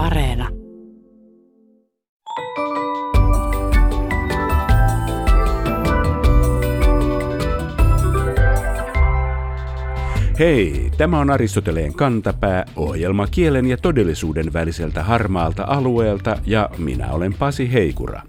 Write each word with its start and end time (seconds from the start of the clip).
Areena. 0.00 0.48
Hei, 10.38 10.90
tämä 10.98 11.18
on 11.18 11.30
Aristoteleen 11.30 11.94
kantapää, 11.94 12.64
ohjelma 12.76 13.26
kielen 13.26 13.66
ja 13.66 13.76
todellisuuden 13.76 14.52
väliseltä 14.52 15.02
harmaalta 15.02 15.64
alueelta 15.66 16.36
ja 16.46 16.70
minä 16.78 17.12
olen 17.12 17.34
Pasi 17.34 17.72
Heikura. 17.72 18.22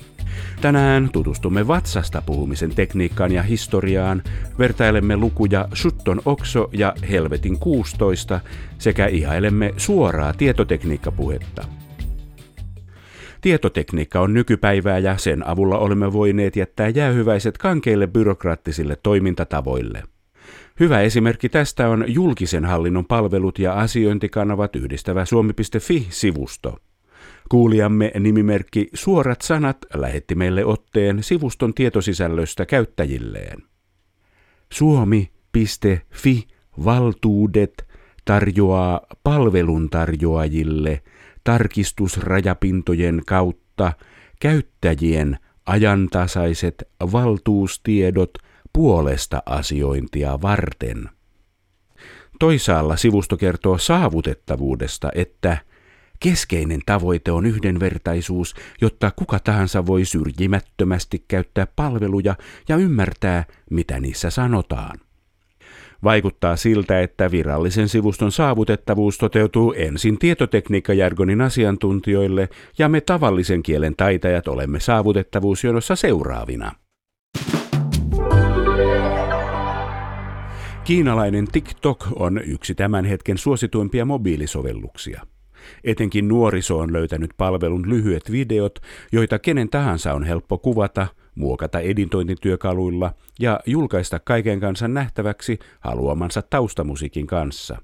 Tänään 0.62 1.10
tutustumme 1.14 1.68
vatsasta 1.68 2.22
puhumisen 2.26 2.76
tekniikkaan 2.76 3.32
ja 3.32 3.44
historiaan, 3.44 4.24
vertailemme 4.60 5.18
lukuja 5.18 5.68
Sutton 5.74 6.22
Okso 6.26 6.70
ja 6.74 6.94
Helvetin 7.12 7.60
16 7.60 8.40
sekä 8.78 9.08
ihailemme 9.08 9.74
suoraa 9.78 10.34
tietotekniikkapuhetta. 10.34 11.66
Tietotekniikka 13.42 14.20
on 14.20 14.34
nykypäivää 14.34 14.98
ja 14.98 15.18
sen 15.18 15.48
avulla 15.48 15.78
olemme 15.78 16.14
voineet 16.14 16.56
jättää 16.56 16.90
jäähyväiset 16.90 17.58
kankeille 17.58 18.08
byrokraattisille 18.08 18.98
toimintatavoille. 19.04 20.04
Hyvä 20.80 21.02
esimerkki 21.02 21.50
tästä 21.50 21.90
on 21.90 22.06
julkisen 22.08 22.66
hallinnon 22.66 23.06
palvelut 23.06 23.60
ja 23.60 23.74
asiointikanavat 23.74 24.76
yhdistävä 24.76 25.26
suomi.fi-sivusto. 25.26 26.78
Kuulijamme 27.52 28.12
nimimerkki 28.20 28.90
Suorat 28.94 29.42
sanat 29.42 29.78
lähetti 29.94 30.36
meille 30.36 30.66
otteen 30.66 31.24
sivuston 31.24 31.74
tietosisällöstä 31.74 32.66
käyttäjilleen. 32.66 33.64
Suomi.fi 34.74 36.48
valtuudet 36.86 37.88
tarjoaa 38.26 39.02
palveluntarjoajille 39.24 41.04
tarkistusrajapintojen 41.44 43.22
kautta 43.26 43.94
käyttäjien 44.40 45.38
ajantasaiset 45.66 46.84
valtuustiedot 47.12 48.32
puolesta 48.74 49.44
asiointia 49.46 50.42
varten. 50.42 51.10
Toisaalla 52.40 52.98
sivusto 52.98 53.38
kertoo 53.38 53.78
saavutettavuudesta, 53.78 55.12
että– 55.16 55.58
Keskeinen 56.24 56.80
tavoite 56.86 57.32
on 57.32 57.46
yhdenvertaisuus, 57.46 58.56
jotta 58.82 59.12
kuka 59.16 59.40
tahansa 59.40 59.86
voi 59.86 60.06
syrjimättömästi 60.06 61.26
käyttää 61.28 61.68
palveluja 61.76 62.36
ja 62.70 62.76
ymmärtää, 62.76 63.44
mitä 63.70 64.00
niissä 64.00 64.30
sanotaan. 64.30 65.00
Vaikuttaa 66.04 66.56
siltä, 66.56 67.02
että 67.02 67.32
virallisen 67.32 67.90
sivuston 67.90 68.32
saavutettavuus 68.32 69.18
toteutuu 69.18 69.74
ensin 69.78 70.20
tietotekniikkajargonin 70.20 71.42
asiantuntijoille 71.42 72.50
ja 72.78 72.90
me 72.90 73.02
tavallisen 73.02 73.64
kielen 73.64 73.96
taitajat 73.96 74.48
olemme 74.48 74.80
saavutettavuusjonossa 74.80 75.96
seuraavina. 75.96 76.72
Kiinalainen 80.84 81.48
TikTok 81.52 82.08
on 82.16 82.42
yksi 82.46 82.76
tämän 82.76 83.06
hetken 83.06 83.38
suosituimpia 83.38 84.06
mobiilisovelluksia. 84.06 85.22
Etenkin 85.84 86.28
nuoriso 86.28 86.80
on 86.80 86.94
löytänyt 86.94 87.32
palvelun 87.38 87.90
lyhyet 87.90 88.32
videot, 88.32 88.80
joita 89.12 89.40
kenen 89.40 89.70
tahansa 89.70 90.14
on 90.14 90.24
helppo 90.24 90.58
kuvata, 90.58 91.08
muokata 91.36 91.80
editointityökaluilla 91.80 93.14
ja 93.40 93.60
julkaista 93.66 94.20
kaiken 94.20 94.60
kansan 94.60 94.94
nähtäväksi 94.94 95.60
haluamansa 95.80 96.42
taustamusiikin 96.42 97.28
kanssa. 97.28 97.78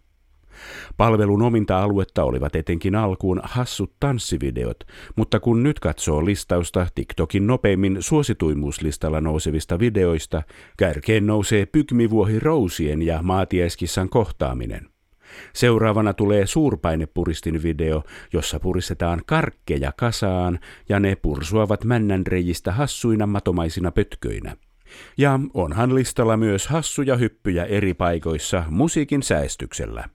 Palvelun 0.97 1.41
ominta 1.41 1.83
aluetta 1.83 2.23
olivat 2.23 2.55
etenkin 2.55 2.95
alkuun 2.95 3.41
hassut 3.43 3.93
tanssivideot, 3.99 4.83
mutta 5.15 5.39
kun 5.39 5.63
nyt 5.63 5.79
katsoo 5.79 6.25
listausta 6.25 6.87
TikTokin 6.95 7.47
nopeimmin 7.47 7.97
suosituimmuuslistalla 7.99 9.21
nousevista 9.21 9.79
videoista, 9.79 10.43
kärkeen 10.77 11.27
nousee 11.27 11.65
pygmivuohi 11.65 12.39
Rousien 12.39 13.01
ja 13.01 13.19
maatieskissan 13.23 14.09
kohtaaminen. 14.09 14.96
Seuraavana 15.53 16.13
tulee 16.13 16.45
suurpainepuristin 16.45 17.63
video, 17.63 18.03
jossa 18.33 18.59
puristetaan 18.59 19.21
karkkeja 19.25 19.91
kasaan 19.97 20.59
ja 20.89 20.99
ne 20.99 21.15
pursuavat 21.15 21.83
männänreijistä 21.83 22.71
hassuina 22.71 23.27
matomaisina 23.27 23.91
pötköinä. 23.91 24.57
Ja 25.17 25.39
onhan 25.53 25.95
listalla 25.95 26.37
myös 26.37 26.67
hassuja 26.67 27.15
hyppyjä 27.15 27.65
eri 27.65 27.93
paikoissa 27.93 28.63
musiikin 28.69 29.23
säästyksellä. 29.23 30.09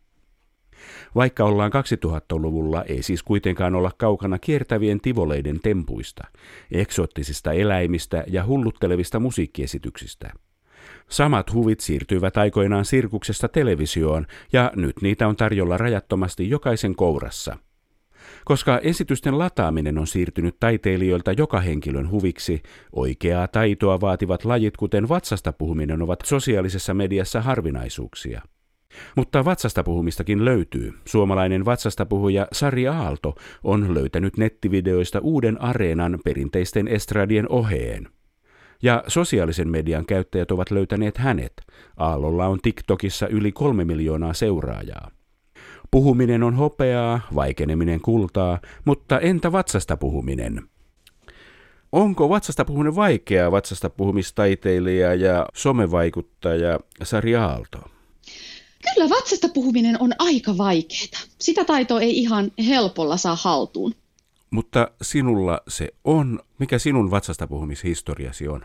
Vaikka 1.14 1.44
ollaan 1.44 1.72
2000-luvulla, 1.72 2.84
ei 2.84 3.02
siis 3.02 3.22
kuitenkaan 3.22 3.74
olla 3.74 3.90
kaukana 3.96 4.38
kiertävien 4.38 5.00
tivoleiden 5.00 5.60
tempuista, 5.60 6.24
eksoottisista 6.72 7.52
eläimistä 7.52 8.24
ja 8.26 8.46
hulluttelevista 8.46 9.20
musiikkiesityksistä. 9.20 10.30
Samat 11.08 11.52
huvit 11.52 11.80
siirtyivät 11.80 12.36
aikoinaan 12.36 12.84
sirkuksesta 12.84 13.48
televisioon 13.48 14.26
ja 14.52 14.72
nyt 14.76 15.02
niitä 15.02 15.28
on 15.28 15.36
tarjolla 15.36 15.78
rajattomasti 15.78 16.50
jokaisen 16.50 16.94
kourassa. 16.94 17.56
Koska 18.44 18.78
esitysten 18.78 19.38
lataaminen 19.38 19.98
on 19.98 20.06
siirtynyt 20.06 20.56
taiteilijoilta 20.60 21.32
joka 21.32 21.60
henkilön 21.60 22.10
huviksi, 22.10 22.62
oikeaa 22.92 23.48
taitoa 23.48 24.00
vaativat 24.00 24.44
lajit 24.44 24.76
kuten 24.76 25.08
vatsasta 25.08 25.52
puhuminen 25.52 26.02
ovat 26.02 26.20
sosiaalisessa 26.24 26.94
mediassa 26.94 27.40
harvinaisuuksia. 27.40 28.42
Mutta 29.16 29.44
vatsasta 29.44 29.82
puhumistakin 29.82 30.44
löytyy. 30.44 30.92
Suomalainen 31.04 31.64
vatsasta 31.64 32.06
puhuja 32.06 32.48
Sari 32.52 32.88
Aalto 32.88 33.34
on 33.64 33.94
löytänyt 33.94 34.36
nettivideoista 34.36 35.20
uuden 35.20 35.60
areenan 35.60 36.18
perinteisten 36.24 36.88
estradien 36.88 37.48
oheen. 37.48 38.08
Ja 38.82 39.04
sosiaalisen 39.08 39.68
median 39.68 40.06
käyttäjät 40.06 40.50
ovat 40.50 40.70
löytäneet 40.70 41.18
hänet. 41.18 41.52
Aallolla 41.96 42.46
on 42.46 42.58
TikTokissa 42.62 43.28
yli 43.28 43.52
kolme 43.52 43.84
miljoonaa 43.84 44.34
seuraajaa. 44.34 45.10
Puhuminen 45.90 46.42
on 46.42 46.54
hopeaa, 46.54 47.20
vaikeneminen 47.34 48.00
kultaa, 48.00 48.60
mutta 48.84 49.20
entä 49.20 49.52
vatsasta 49.52 49.96
puhuminen? 49.96 50.62
Onko 51.92 52.28
vatsasta 52.28 52.64
puhuminen 52.64 52.96
vaikeaa 52.96 53.52
vatsasta 53.52 53.90
puhumistaiteilija 53.90 55.14
ja 55.14 55.46
somevaikuttaja 55.54 56.80
Sari 57.02 57.36
Aalto? 57.36 57.78
Kyllä 58.94 59.10
vatsasta 59.10 59.48
puhuminen 59.48 60.02
on 60.02 60.12
aika 60.18 60.58
vaikeaa. 60.58 61.22
Sitä 61.38 61.64
taitoa 61.64 62.00
ei 62.00 62.18
ihan 62.18 62.50
helpolla 62.68 63.16
saa 63.16 63.36
haltuun. 63.42 63.94
Mutta 64.52 64.90
sinulla 65.02 65.60
se 65.68 65.88
on. 66.04 66.40
Mikä 66.58 66.78
sinun 66.78 67.10
vatsasta 67.10 67.46
puhumishistoriasi 67.46 68.48
on? 68.48 68.64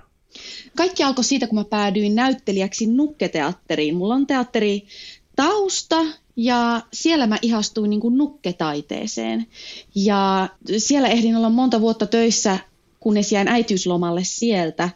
Kaikki 0.75 1.03
alkoi 1.03 1.23
siitä, 1.23 1.47
kun 1.47 1.59
mä 1.59 1.65
päädyin 1.65 2.15
näyttelijäksi 2.15 2.87
nukketeatteriin. 2.87 3.95
Mulla 3.95 4.15
on 4.15 4.27
teatteri 4.27 4.83
tausta 5.35 6.05
ja 6.35 6.81
siellä 6.93 7.27
mä 7.27 7.37
ihastuin 7.41 7.89
niin 7.89 7.99
kuin 7.99 8.17
nukketaiteeseen. 8.17 9.45
Ja 9.95 10.49
siellä 10.77 11.07
ehdin 11.07 11.35
olla 11.35 11.49
monta 11.49 11.81
vuotta 11.81 12.05
töissä, 12.05 12.59
kunnes 12.99 13.31
jäin 13.31 13.47
äitiyslomalle 13.47 14.23
sieltä. 14.23 14.89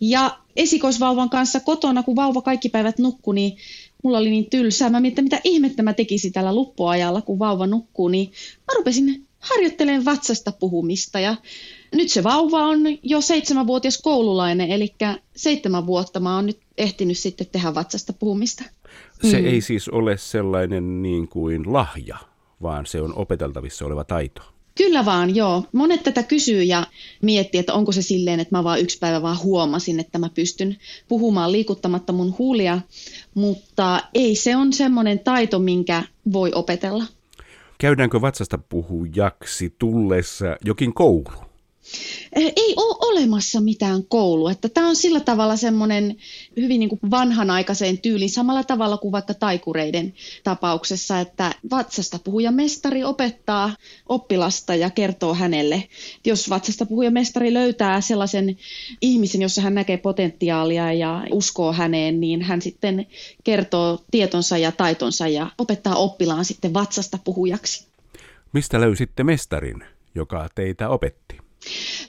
Ja 0.00 0.38
esikoisvauvan 0.56 1.30
kanssa 1.30 1.60
kotona, 1.60 2.02
kun 2.02 2.16
vauva 2.16 2.42
kaikki 2.42 2.68
päivät 2.68 2.98
nukkui, 2.98 3.34
niin 3.34 3.56
mulla 4.02 4.18
oli 4.18 4.30
niin 4.30 4.50
tylsää. 4.50 4.90
Mä 4.90 5.00
mietin, 5.00 5.24
mitä 5.24 5.40
ihmettä 5.44 5.82
mä 5.82 5.92
tekisin 5.92 6.32
tällä 6.32 6.54
luppuajalla, 6.54 7.22
kun 7.22 7.38
vauva 7.38 7.66
nukkuu, 7.66 8.08
niin 8.08 8.32
mä 8.58 8.74
rupesin 8.76 9.25
harjoittelemaan 9.38 10.04
vatsasta 10.04 10.52
puhumista 10.52 11.20
ja 11.20 11.36
nyt 11.94 12.08
se 12.08 12.24
vauva 12.24 12.62
on 12.62 12.80
jo 13.02 13.20
seitsemänvuotias 13.20 13.98
koululainen, 13.98 14.70
eli 14.70 14.94
seitsemän 15.36 15.86
vuotta 15.86 16.20
mä 16.20 16.34
oon 16.36 16.46
nyt 16.46 16.60
ehtinyt 16.78 17.18
sitten 17.18 17.46
tehdä 17.52 17.74
vatsasta 17.74 18.12
puhumista. 18.12 18.64
Se 19.22 19.40
mm. 19.40 19.46
ei 19.46 19.60
siis 19.60 19.88
ole 19.88 20.16
sellainen 20.16 21.02
niin 21.02 21.28
kuin 21.28 21.72
lahja, 21.72 22.16
vaan 22.62 22.86
se 22.86 23.00
on 23.00 23.14
opeteltavissa 23.16 23.86
oleva 23.86 24.04
taito. 24.04 24.42
Kyllä 24.76 25.04
vaan, 25.04 25.36
joo. 25.36 25.64
Monet 25.72 26.02
tätä 26.02 26.22
kysyy 26.22 26.62
ja 26.62 26.86
miettii, 27.22 27.58
että 27.58 27.74
onko 27.74 27.92
se 27.92 28.02
silleen, 28.02 28.40
että 28.40 28.56
mä 28.56 28.64
vaan 28.64 28.80
yksi 28.80 28.98
päivä 28.98 29.22
vaan 29.22 29.42
huomasin, 29.42 30.00
että 30.00 30.18
mä 30.18 30.30
pystyn 30.34 30.76
puhumaan 31.08 31.52
liikuttamatta 31.52 32.12
mun 32.12 32.34
huulia, 32.38 32.80
mutta 33.34 34.00
ei 34.14 34.34
se 34.34 34.56
on 34.56 34.72
semmoinen 34.72 35.18
taito, 35.18 35.58
minkä 35.58 36.02
voi 36.32 36.52
opetella. 36.54 37.04
Käydäänkö 37.78 38.20
vatsasta 38.20 38.58
puhujaksi 38.58 39.74
tullessa 39.78 40.56
jokin 40.64 40.94
koulu? 40.94 41.24
Ei 42.36 42.74
olemassa 43.16 43.60
mitään 43.60 44.04
koulua. 44.08 44.50
Että 44.50 44.68
tämä 44.68 44.88
on 44.88 44.96
sillä 44.96 45.20
tavalla 45.20 45.56
semmoinen 45.56 46.16
hyvin 46.56 46.80
niin 46.80 46.88
kuin 46.88 47.00
vanhanaikaiseen 47.10 47.98
tyyliin, 47.98 48.30
samalla 48.30 48.64
tavalla 48.64 48.96
kuin 48.96 49.12
vaikka 49.12 49.34
taikureiden 49.34 50.14
tapauksessa, 50.44 51.20
että 51.20 51.54
vatsasta 51.70 52.18
puhuja 52.18 52.50
mestari 52.50 53.04
opettaa 53.04 53.76
oppilasta 54.08 54.74
ja 54.74 54.90
kertoo 54.90 55.34
hänelle. 55.34 55.88
Jos 56.24 56.50
vatsasta 56.50 56.86
puhuja 56.86 57.10
mestari 57.10 57.54
löytää 57.54 58.00
sellaisen 58.00 58.56
ihmisen, 59.00 59.42
jossa 59.42 59.62
hän 59.62 59.74
näkee 59.74 59.96
potentiaalia 59.96 60.92
ja 60.92 61.24
uskoo 61.32 61.72
häneen, 61.72 62.20
niin 62.20 62.42
hän 62.42 62.62
sitten 62.62 63.06
kertoo 63.44 64.04
tietonsa 64.10 64.58
ja 64.58 64.72
taitonsa 64.72 65.28
ja 65.28 65.50
opettaa 65.58 65.94
oppilaan 65.94 66.44
sitten 66.44 66.74
vatsasta 66.74 67.18
puhujaksi. 67.24 67.86
Mistä 68.52 68.80
löysitte 68.80 69.24
mestarin, 69.24 69.84
joka 70.14 70.48
teitä 70.54 70.88
opetti? 70.88 71.25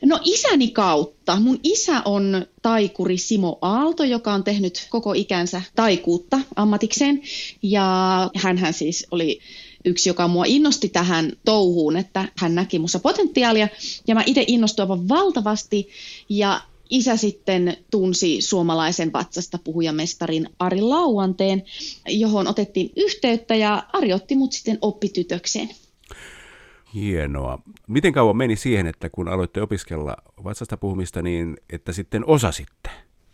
No 0.05 0.19
isäni 0.23 0.67
kautta. 0.67 1.39
Mun 1.39 1.59
isä 1.63 2.01
on 2.05 2.45
taikuri 2.61 3.17
Simo 3.17 3.57
Aalto, 3.61 4.03
joka 4.03 4.33
on 4.33 4.43
tehnyt 4.43 4.87
koko 4.89 5.13
ikänsä 5.13 5.61
taikuutta 5.75 6.39
ammatikseen. 6.55 7.21
Ja 7.61 8.29
hän 8.35 8.73
siis 8.73 9.07
oli 9.11 9.39
yksi, 9.85 10.09
joka 10.09 10.27
mua 10.27 10.43
innosti 10.47 10.89
tähän 10.89 11.31
touhuun, 11.45 11.97
että 11.97 12.31
hän 12.37 12.55
näki 12.55 12.79
mussa 12.79 12.99
potentiaalia. 12.99 13.67
Ja 14.07 14.15
mä 14.15 14.23
itse 14.25 14.43
innostuin 14.47 14.83
aivan 14.83 15.09
valtavasti. 15.09 15.89
Ja 16.29 16.61
isä 16.89 17.17
sitten 17.17 17.77
tunsi 17.91 18.41
suomalaisen 18.41 19.13
vatsasta 19.13 19.57
puhujamestarin 19.63 20.49
Ari 20.59 20.81
Lauanteen, 20.81 21.63
johon 22.07 22.47
otettiin 22.47 22.91
yhteyttä 22.95 23.55
ja 23.55 23.83
Ari 23.93 24.13
otti 24.13 24.35
mut 24.35 24.53
sitten 24.53 24.77
oppitytökseen. 24.81 25.69
Hienoa. 26.93 27.59
Miten 27.87 28.13
kauan 28.13 28.37
meni 28.37 28.55
siihen, 28.55 28.87
että 28.87 29.09
kun 29.09 29.27
aloitte 29.27 29.61
opiskella 29.61 30.17
vatsasta 30.43 30.77
puhumista, 30.77 31.21
niin 31.21 31.57
että 31.69 31.91
sitten 31.91 32.25
osasitte? 32.25 32.89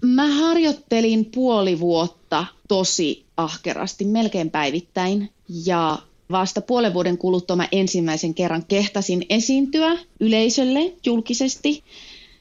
Mä 0.05 0.27
harjoittelin 0.27 1.25
puoli 1.25 1.79
vuotta 1.79 2.45
tosi 2.67 3.25
ahkerasti, 3.38 4.05
melkein 4.05 4.51
päivittäin. 4.51 5.29
Ja 5.65 5.97
vasta 6.31 6.61
puolen 6.61 6.94
vuoden 6.94 7.17
kuluttua 7.17 7.55
mä 7.55 7.67
ensimmäisen 7.71 8.33
kerran 8.33 8.65
kehtasin 8.67 9.25
esiintyä 9.29 9.97
yleisölle 10.19 10.94
julkisesti. 11.05 11.83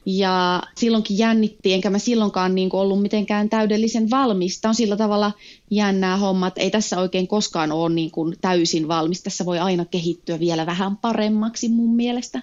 Ja 0.05 0.63
silloinkin 0.77 1.17
jännitti, 1.17 1.73
enkä 1.73 1.89
mä 1.89 1.99
silloinkaan 1.99 2.55
niin 2.55 2.69
ollut 2.73 3.01
mitenkään 3.01 3.49
täydellisen 3.49 4.09
valmis. 4.09 4.61
Tämä 4.61 4.69
on 4.69 4.75
sillä 4.75 4.97
tavalla 4.97 5.31
jännää 5.71 6.17
homma, 6.17 6.47
että 6.47 6.61
ei 6.61 6.71
tässä 6.71 6.99
oikein 6.99 7.27
koskaan 7.27 7.71
ole 7.71 7.93
niin 7.93 8.11
kuin 8.11 8.35
täysin 8.41 8.87
valmis. 8.87 9.23
Tässä 9.23 9.45
voi 9.45 9.59
aina 9.59 9.85
kehittyä 9.85 10.39
vielä 10.39 10.65
vähän 10.65 10.97
paremmaksi 10.97 11.69
mun 11.69 11.95
mielestä. 11.95 12.41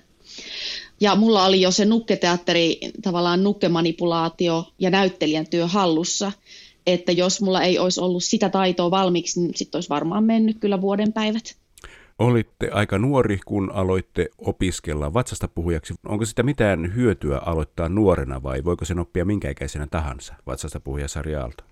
Ja 1.01 1.17
mulla 1.17 1.45
oli 1.45 1.61
jo 1.61 1.71
se 1.71 1.85
nukketeatteri, 1.85 2.81
tavallaan 3.03 3.45
nukkemanipulaatio 3.45 4.65
ja 4.79 4.91
näyttelijän 4.91 5.47
työ 5.47 5.67
hallussa. 5.67 6.33
Että 6.87 7.13
jos 7.13 7.41
mulla 7.41 7.63
ei 7.63 7.79
olisi 7.79 8.01
ollut 8.01 8.25
sitä 8.25 8.49
taitoa 8.49 8.91
valmiiksi, 8.91 9.41
niin 9.41 9.53
sitten 9.57 9.77
olisi 9.77 9.89
varmaan 9.89 10.25
mennyt 10.25 10.59
kyllä 10.61 10.81
vuoden 10.81 11.13
päivät. 11.13 11.60
Olitte 12.21 12.71
aika 12.73 12.99
nuori, 12.99 13.39
kun 13.47 13.71
aloitte 13.75 14.29
opiskella 14.39 15.15
vatsasta 15.15 15.49
puhujaksi. 15.49 15.95
Onko 16.07 16.25
sitä 16.25 16.43
mitään 16.43 16.95
hyötyä 16.95 17.39
aloittaa 17.39 17.89
nuorena 17.89 18.43
vai 18.43 18.65
voiko 18.65 18.85
sen 18.85 18.99
oppia 18.99 19.25
minkä 19.25 19.51
ikäisenä 19.51 19.87
tahansa 19.91 20.35
vatsasta 20.47 20.81
puhujasarjaalta? 20.81 21.65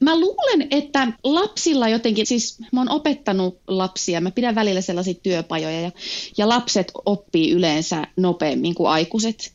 Mä 0.00 0.20
luulen, 0.20 0.68
että 0.70 1.12
lapsilla 1.24 1.88
jotenkin, 1.88 2.26
siis 2.26 2.58
mä 2.72 2.80
oon 2.80 2.90
opettanut 2.90 3.60
lapsia, 3.68 4.20
mä 4.20 4.30
pidän 4.30 4.54
välillä 4.54 4.80
sellaisia 4.80 5.14
työpajoja 5.14 5.80
ja, 5.80 5.90
ja 6.36 6.48
lapset 6.48 6.92
oppii 7.04 7.50
yleensä 7.50 8.06
nopeammin 8.16 8.74
kuin 8.74 8.90
aikuiset 8.90 9.52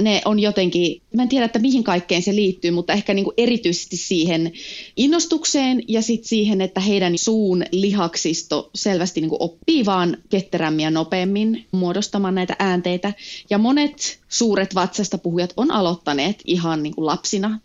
ne 0.00 0.22
on 0.24 0.38
jotenkin, 0.38 1.02
mä 1.16 1.22
en 1.22 1.28
tiedä, 1.28 1.44
että 1.44 1.58
mihin 1.58 1.84
kaikkeen 1.84 2.22
se 2.22 2.34
liittyy, 2.34 2.70
mutta 2.70 2.92
ehkä 2.92 3.14
niin 3.14 3.24
kuin 3.24 3.34
erityisesti 3.36 3.96
siihen 3.96 4.52
innostukseen 4.96 5.82
ja 5.88 6.02
sitten 6.02 6.28
siihen, 6.28 6.60
että 6.60 6.80
heidän 6.80 7.18
suun 7.18 7.64
lihaksisto 7.72 8.70
selvästi 8.74 9.20
niin 9.20 9.28
kuin 9.28 9.42
oppii 9.42 9.84
vaan 9.84 10.16
ketterämmin 10.28 10.84
ja 10.84 10.90
nopeammin 10.90 11.66
muodostamaan 11.72 12.34
näitä 12.34 12.56
äänteitä. 12.58 13.12
Ja 13.50 13.58
monet 13.58 14.20
suuret 14.28 14.74
vatsasta 14.74 15.18
puhujat 15.18 15.52
on 15.56 15.70
aloittaneet 15.70 16.42
ihan 16.44 16.82
niin 16.82 16.94
kuin 16.94 17.06
lapsina. 17.06 17.60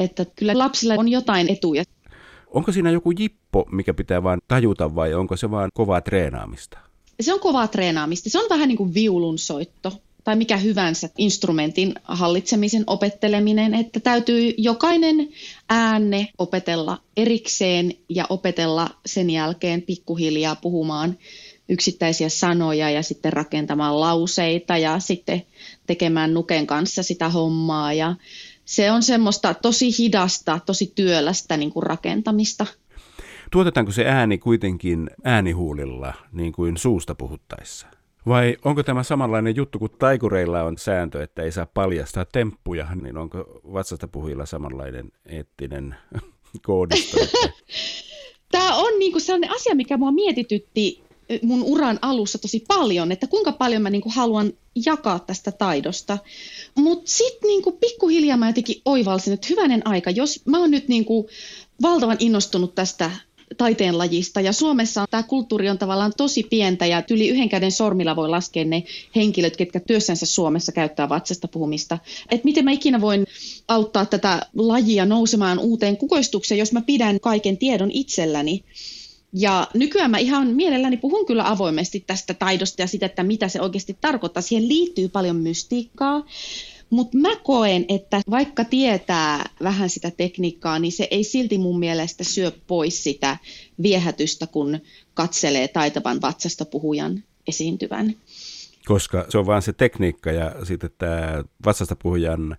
Että 0.00 0.26
kyllä 0.36 0.58
lapsilla 0.58 0.94
on 0.98 1.08
jotain 1.08 1.50
etuja. 1.50 1.84
Onko 2.46 2.72
siinä 2.72 2.90
joku 2.90 3.10
jippo, 3.10 3.66
mikä 3.72 3.94
pitää 3.94 4.22
vain 4.22 4.40
tajuta 4.48 4.94
vai 4.94 5.14
onko 5.14 5.36
se 5.36 5.50
vain 5.50 5.70
kovaa 5.74 6.00
treenaamista? 6.00 6.78
Se 7.20 7.34
on 7.34 7.40
kovaa 7.40 7.68
treenaamista. 7.68 8.30
Se 8.30 8.38
on 8.38 8.46
vähän 8.50 8.68
niin 8.68 8.76
kuin 8.76 8.94
viulun 8.94 9.38
soitto 9.38 9.92
tai 10.24 10.36
mikä 10.36 10.56
hyvänsä 10.56 11.08
instrumentin 11.18 11.94
hallitsemisen 12.04 12.84
opetteleminen, 12.86 13.74
että 13.74 14.00
täytyy 14.00 14.54
jokainen 14.58 15.28
äänne 15.68 16.28
opetella 16.38 16.98
erikseen 17.16 17.94
ja 18.08 18.26
opetella 18.28 18.90
sen 19.06 19.30
jälkeen 19.30 19.82
pikkuhiljaa 19.82 20.56
puhumaan 20.56 21.18
yksittäisiä 21.68 22.28
sanoja 22.28 22.90
ja 22.90 23.02
sitten 23.02 23.32
rakentamaan 23.32 24.00
lauseita 24.00 24.76
ja 24.76 24.98
sitten 24.98 25.42
tekemään 25.86 26.34
nuken 26.34 26.66
kanssa 26.66 27.02
sitä 27.02 27.28
hommaa 27.28 27.92
ja 27.92 28.14
se 28.70 28.90
on 28.90 29.02
semmoista 29.02 29.54
tosi 29.54 29.98
hidasta, 29.98 30.60
tosi 30.66 30.92
työlästä 30.94 31.56
niin 31.56 31.72
kuin 31.72 31.82
rakentamista. 31.82 32.66
Tuotetaanko 33.52 33.92
se 33.92 34.04
ääni 34.04 34.38
kuitenkin 34.38 35.10
äänihuulilla 35.24 36.14
niin 36.32 36.52
kuin 36.52 36.76
suusta 36.76 37.14
puhuttaessa? 37.14 37.86
Vai 38.26 38.56
onko 38.64 38.82
tämä 38.82 39.02
samanlainen 39.02 39.56
juttu, 39.56 39.78
kun 39.78 39.90
taikureilla 39.98 40.62
on 40.62 40.78
sääntö, 40.78 41.22
että 41.22 41.42
ei 41.42 41.52
saa 41.52 41.66
paljastaa 41.66 42.24
temppuja, 42.24 42.86
niin 43.02 43.16
onko 43.16 43.60
vatsasta 43.72 44.08
puhujilla 44.08 44.46
samanlainen 44.46 45.12
eettinen 45.26 45.94
koodisto? 46.66 47.16
Tämä 48.52 48.76
on 48.84 48.98
niinku 48.98 49.20
sellainen 49.20 49.50
asia, 49.50 49.74
mikä 49.74 49.96
mua 49.96 50.12
mietitytti 50.12 51.02
mun 51.42 51.62
uran 51.62 51.98
alussa 52.02 52.38
tosi 52.38 52.64
paljon, 52.68 53.12
että 53.12 53.26
kuinka 53.26 53.52
paljon 53.52 53.82
mä 53.82 53.90
niinku 53.90 54.12
haluan 54.14 54.52
jakaa 54.86 55.18
tästä 55.18 55.52
taidosta. 55.52 56.18
Mutta 56.74 57.10
sitten 57.10 57.48
niinku 57.48 57.72
pikkuhiljaa 57.72 58.36
mä 58.36 58.48
jotenkin 58.48 58.82
oivalsin, 58.84 59.32
että 59.32 59.46
hyvänen 59.50 59.86
aika, 59.86 60.10
jos 60.10 60.40
mä 60.44 60.58
oon 60.58 60.70
nyt 60.70 60.88
niinku 60.88 61.28
valtavan 61.82 62.16
innostunut 62.20 62.74
tästä 62.74 63.10
taiteenlajista. 63.56 64.40
Ja 64.40 64.52
Suomessa 64.52 65.06
tämä 65.10 65.22
kulttuuri 65.22 65.70
on 65.70 65.78
tavallaan 65.78 66.12
tosi 66.16 66.42
pientä 66.42 66.86
ja 66.86 67.02
yli 67.10 67.28
yhden 67.28 67.48
käden 67.48 67.72
sormilla 67.72 68.16
voi 68.16 68.28
laskea 68.28 68.64
ne 68.64 68.82
henkilöt, 69.16 69.56
ketkä 69.56 69.80
työssänsä 69.80 70.26
Suomessa 70.26 70.72
käyttää 70.72 71.08
vatsasta 71.08 71.48
puhumista. 71.48 71.98
Että 72.30 72.44
miten 72.44 72.64
mä 72.64 72.70
ikinä 72.70 73.00
voin 73.00 73.26
auttaa 73.68 74.06
tätä 74.06 74.46
lajia 74.56 75.06
nousemaan 75.06 75.58
uuteen 75.58 75.96
kukoistukseen, 75.96 76.58
jos 76.58 76.72
mä 76.72 76.82
pidän 76.82 77.20
kaiken 77.20 77.58
tiedon 77.58 77.90
itselläni. 77.90 78.64
Ja 79.32 79.68
nykyään 79.74 80.10
mä 80.10 80.18
ihan 80.18 80.48
mielelläni 80.48 80.96
puhun 80.96 81.26
kyllä 81.26 81.50
avoimesti 81.50 82.04
tästä 82.06 82.34
taidosta 82.34 82.82
ja 82.82 82.86
sitä, 82.86 83.06
että 83.06 83.22
mitä 83.22 83.48
se 83.48 83.60
oikeasti 83.60 83.98
tarkoittaa. 84.00 84.42
Siihen 84.42 84.68
liittyy 84.68 85.08
paljon 85.08 85.36
mystiikkaa. 85.36 86.26
Mutta 86.90 87.18
mä 87.18 87.36
koen, 87.42 87.84
että 87.88 88.20
vaikka 88.30 88.64
tietää 88.64 89.50
vähän 89.62 89.90
sitä 89.90 90.10
tekniikkaa, 90.10 90.78
niin 90.78 90.92
se 90.92 91.08
ei 91.10 91.24
silti 91.24 91.58
mun 91.58 91.78
mielestä 91.78 92.24
syö 92.24 92.52
pois 92.66 93.04
sitä 93.04 93.36
viehätystä, 93.82 94.46
kun 94.46 94.78
katselee 95.14 95.68
taitavan 95.68 96.20
vatsasta 96.20 96.64
puhujan 96.64 97.24
esiintyvän. 97.48 98.14
Koska 98.84 99.26
se 99.28 99.38
on 99.38 99.46
vain 99.46 99.62
se 99.62 99.72
tekniikka 99.72 100.32
ja 100.32 100.54
sitten 100.64 100.90
tämä 100.98 101.44
vatsasta 101.64 101.96
puhujan 101.96 102.56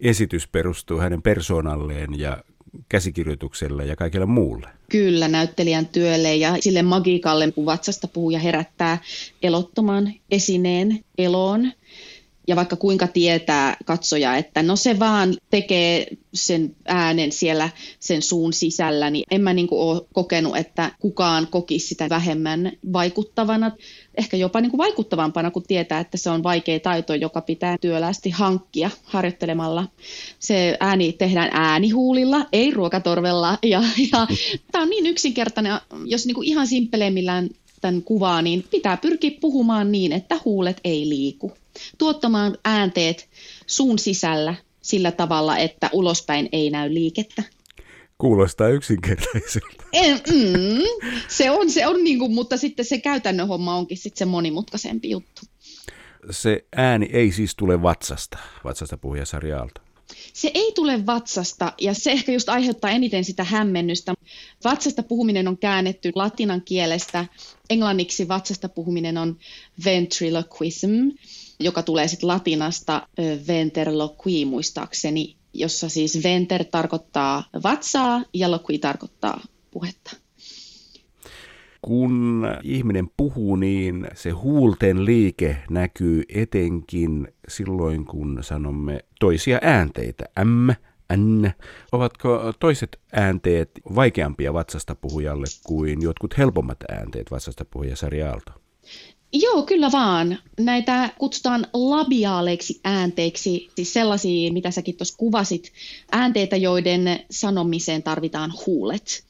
esitys 0.00 0.48
perustuu 0.48 0.98
hänen 0.98 1.22
persoonalleen 1.22 2.18
ja 2.18 2.44
käsikirjoitukselle 2.88 3.86
ja 3.86 3.96
kaikille 3.96 4.26
muulle. 4.26 4.68
Kyllä, 4.90 5.28
näyttelijän 5.28 5.86
työlle 5.86 6.36
ja 6.36 6.56
sille 6.60 6.82
magiikalle, 6.82 7.52
kun 7.52 7.66
vatsasta 7.66 8.08
puhuja 8.08 8.38
herättää 8.38 8.98
elottoman 9.42 10.12
esineen 10.30 11.00
eloon 11.18 11.72
ja 12.48 12.56
vaikka 12.56 12.76
kuinka 12.76 13.06
tietää 13.06 13.76
katsoja, 13.84 14.36
että 14.36 14.62
no 14.62 14.76
se 14.76 14.98
vaan 14.98 15.34
tekee 15.50 16.06
sen 16.34 16.76
äänen 16.84 17.32
siellä 17.32 17.70
sen 18.00 18.22
suun 18.22 18.52
sisällä, 18.52 19.10
niin 19.10 19.24
en 19.30 19.40
mä 19.40 19.54
niin 19.54 19.66
kuin 19.66 19.80
ole 19.80 20.02
kokenut, 20.12 20.56
että 20.56 20.92
kukaan 21.00 21.46
kokisi 21.50 21.86
sitä 21.86 22.08
vähemmän 22.08 22.72
vaikuttavana, 22.92 23.70
ehkä 24.18 24.36
jopa 24.36 24.60
niin 24.60 24.70
kuin 24.70 24.78
vaikuttavampana, 24.78 25.50
kun 25.50 25.62
tietää, 25.62 26.00
että 26.00 26.16
se 26.16 26.30
on 26.30 26.42
vaikea 26.42 26.80
taito, 26.80 27.14
joka 27.14 27.40
pitää 27.40 27.76
työlästi 27.80 28.30
hankkia 28.30 28.90
harjoittelemalla. 29.04 29.88
Se 30.38 30.76
ääni 30.80 31.12
tehdään 31.12 31.50
äänihuulilla, 31.52 32.46
ei 32.52 32.70
ruokatorvella, 32.70 33.58
ja, 33.62 33.82
ja 34.12 34.26
tämä 34.72 34.82
on 34.82 34.90
niin 34.90 35.06
yksinkertainen, 35.06 35.72
jos 36.04 36.26
niin 36.26 36.34
kuin 36.34 36.48
ihan 36.48 36.66
simpeleimmillään 36.66 37.48
tämän 37.80 38.02
kuvaa, 38.02 38.42
niin 38.42 38.64
pitää 38.70 38.96
pyrkiä 38.96 39.30
puhumaan 39.40 39.92
niin, 39.92 40.12
että 40.12 40.36
huulet 40.44 40.80
ei 40.84 41.08
liiku 41.08 41.52
tuottamaan 41.98 42.58
äänteet 42.64 43.28
suun 43.66 43.98
sisällä 43.98 44.54
sillä 44.82 45.12
tavalla, 45.12 45.58
että 45.58 45.90
ulospäin 45.92 46.48
ei 46.52 46.70
näy 46.70 46.94
liikettä. 46.94 47.42
Kuulostaa 48.18 48.68
yksinkertaiselta. 48.68 49.84
mm, 50.32 51.08
se 51.28 51.50
on, 51.50 51.70
se 51.70 51.86
on 51.86 52.04
niin 52.04 52.18
kuin, 52.18 52.32
mutta 52.32 52.56
sitten 52.56 52.84
se 52.84 52.98
käytännön 52.98 53.48
homma 53.48 53.76
onkin 53.76 53.98
sitten 53.98 54.18
se 54.18 54.24
monimutkaisempi 54.24 55.10
juttu. 55.10 55.42
Se 56.30 56.64
ääni 56.76 57.08
ei 57.12 57.32
siis 57.32 57.54
tule 57.56 57.82
vatsasta, 57.82 58.38
vatsasta 58.64 58.98
puhujasarjaalta. 58.98 59.80
Se 60.32 60.50
ei 60.54 60.72
tule 60.74 61.06
vatsasta 61.06 61.72
ja 61.80 61.94
se 61.94 62.10
ehkä 62.12 62.32
just 62.32 62.48
aiheuttaa 62.48 62.90
eniten 62.90 63.24
sitä 63.24 63.44
hämmennystä. 63.44 64.14
Vatsasta 64.64 65.02
puhuminen 65.02 65.48
on 65.48 65.58
käännetty 65.58 66.12
latinan 66.14 66.62
kielestä. 66.62 67.26
Englanniksi 67.70 68.28
vatsasta 68.28 68.68
puhuminen 68.68 69.18
on 69.18 69.38
ventriloquism 69.84 71.08
joka 71.60 71.82
tulee 71.82 72.08
sitten 72.08 72.28
latinasta 72.28 73.08
venterloqui 73.48 74.44
muistaakseni, 74.44 75.36
jossa 75.54 75.88
siis 75.88 76.22
venter 76.22 76.64
tarkoittaa 76.64 77.44
vatsaa 77.62 78.22
ja 78.34 78.50
loqui 78.50 78.78
tarkoittaa 78.78 79.40
puhetta. 79.70 80.16
kun 81.82 82.46
ihminen 82.62 83.10
puhuu, 83.16 83.56
niin 83.56 84.08
se 84.14 84.30
huulten 84.30 85.04
liike 85.04 85.56
näkyy 85.70 86.22
etenkin 86.34 87.28
silloin, 87.48 88.04
kun 88.04 88.38
sanomme 88.40 89.00
toisia 89.20 89.58
äänteitä. 89.62 90.24
M, 90.44 90.70
N. 91.16 91.50
Ovatko 91.92 92.52
toiset 92.60 93.00
äänteet 93.12 93.70
vaikeampia 93.94 94.52
vatsasta 94.52 94.94
puhujalle 94.94 95.46
kuin 95.66 96.02
jotkut 96.02 96.38
helpommat 96.38 96.78
äänteet 96.88 97.30
vatsasta 97.30 97.64
puhuja 97.64 97.94
Aalto? 98.30 98.52
Joo, 99.32 99.62
kyllä 99.62 99.92
vaan. 99.92 100.38
Näitä 100.60 101.10
kutsutaan 101.18 101.66
labiaaleiksi 101.72 102.80
äänteiksi, 102.84 103.68
siis 103.76 103.92
sellaisia, 103.92 104.52
mitä 104.52 104.70
säkin 104.70 104.96
tuossa 104.96 105.16
kuvasit, 105.16 105.72
äänteitä, 106.12 106.56
joiden 106.56 107.24
sanomiseen 107.30 108.02
tarvitaan 108.02 108.52
huulet. 108.66 109.24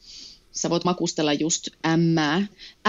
Sä 0.53 0.71
voit 0.71 0.85
makustella 0.85 1.33
just 1.33 1.69
ämmää. 1.87 2.47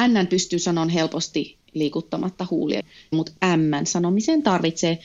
N 0.08 0.28
pystyy 0.28 0.60
sanon 0.60 0.90
helposti 0.90 1.58
liikuttamatta 1.74 2.48
huulia, 2.52 2.82
mutta 3.12 3.32
M 3.58 3.86
sanomiseen 3.86 4.44
tarvitsee, 4.44 5.00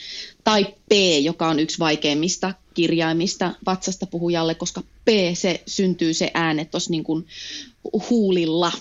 tai 0.45 0.65
P, 0.65 0.93
joka 1.23 1.49
on 1.49 1.59
yksi 1.61 1.79
vaikeimmista 1.79 2.55
kirjaimista 2.75 3.55
vatsasta 3.67 4.07
puhujalle, 4.07 4.55
koska 4.55 4.81
P, 4.81 5.09
se 5.35 5.63
syntyy 5.67 6.15
se 6.15 6.31
ääne 6.35 6.65
tuossa 6.65 6.91
niin 6.91 7.05
huulilla. 8.11 8.73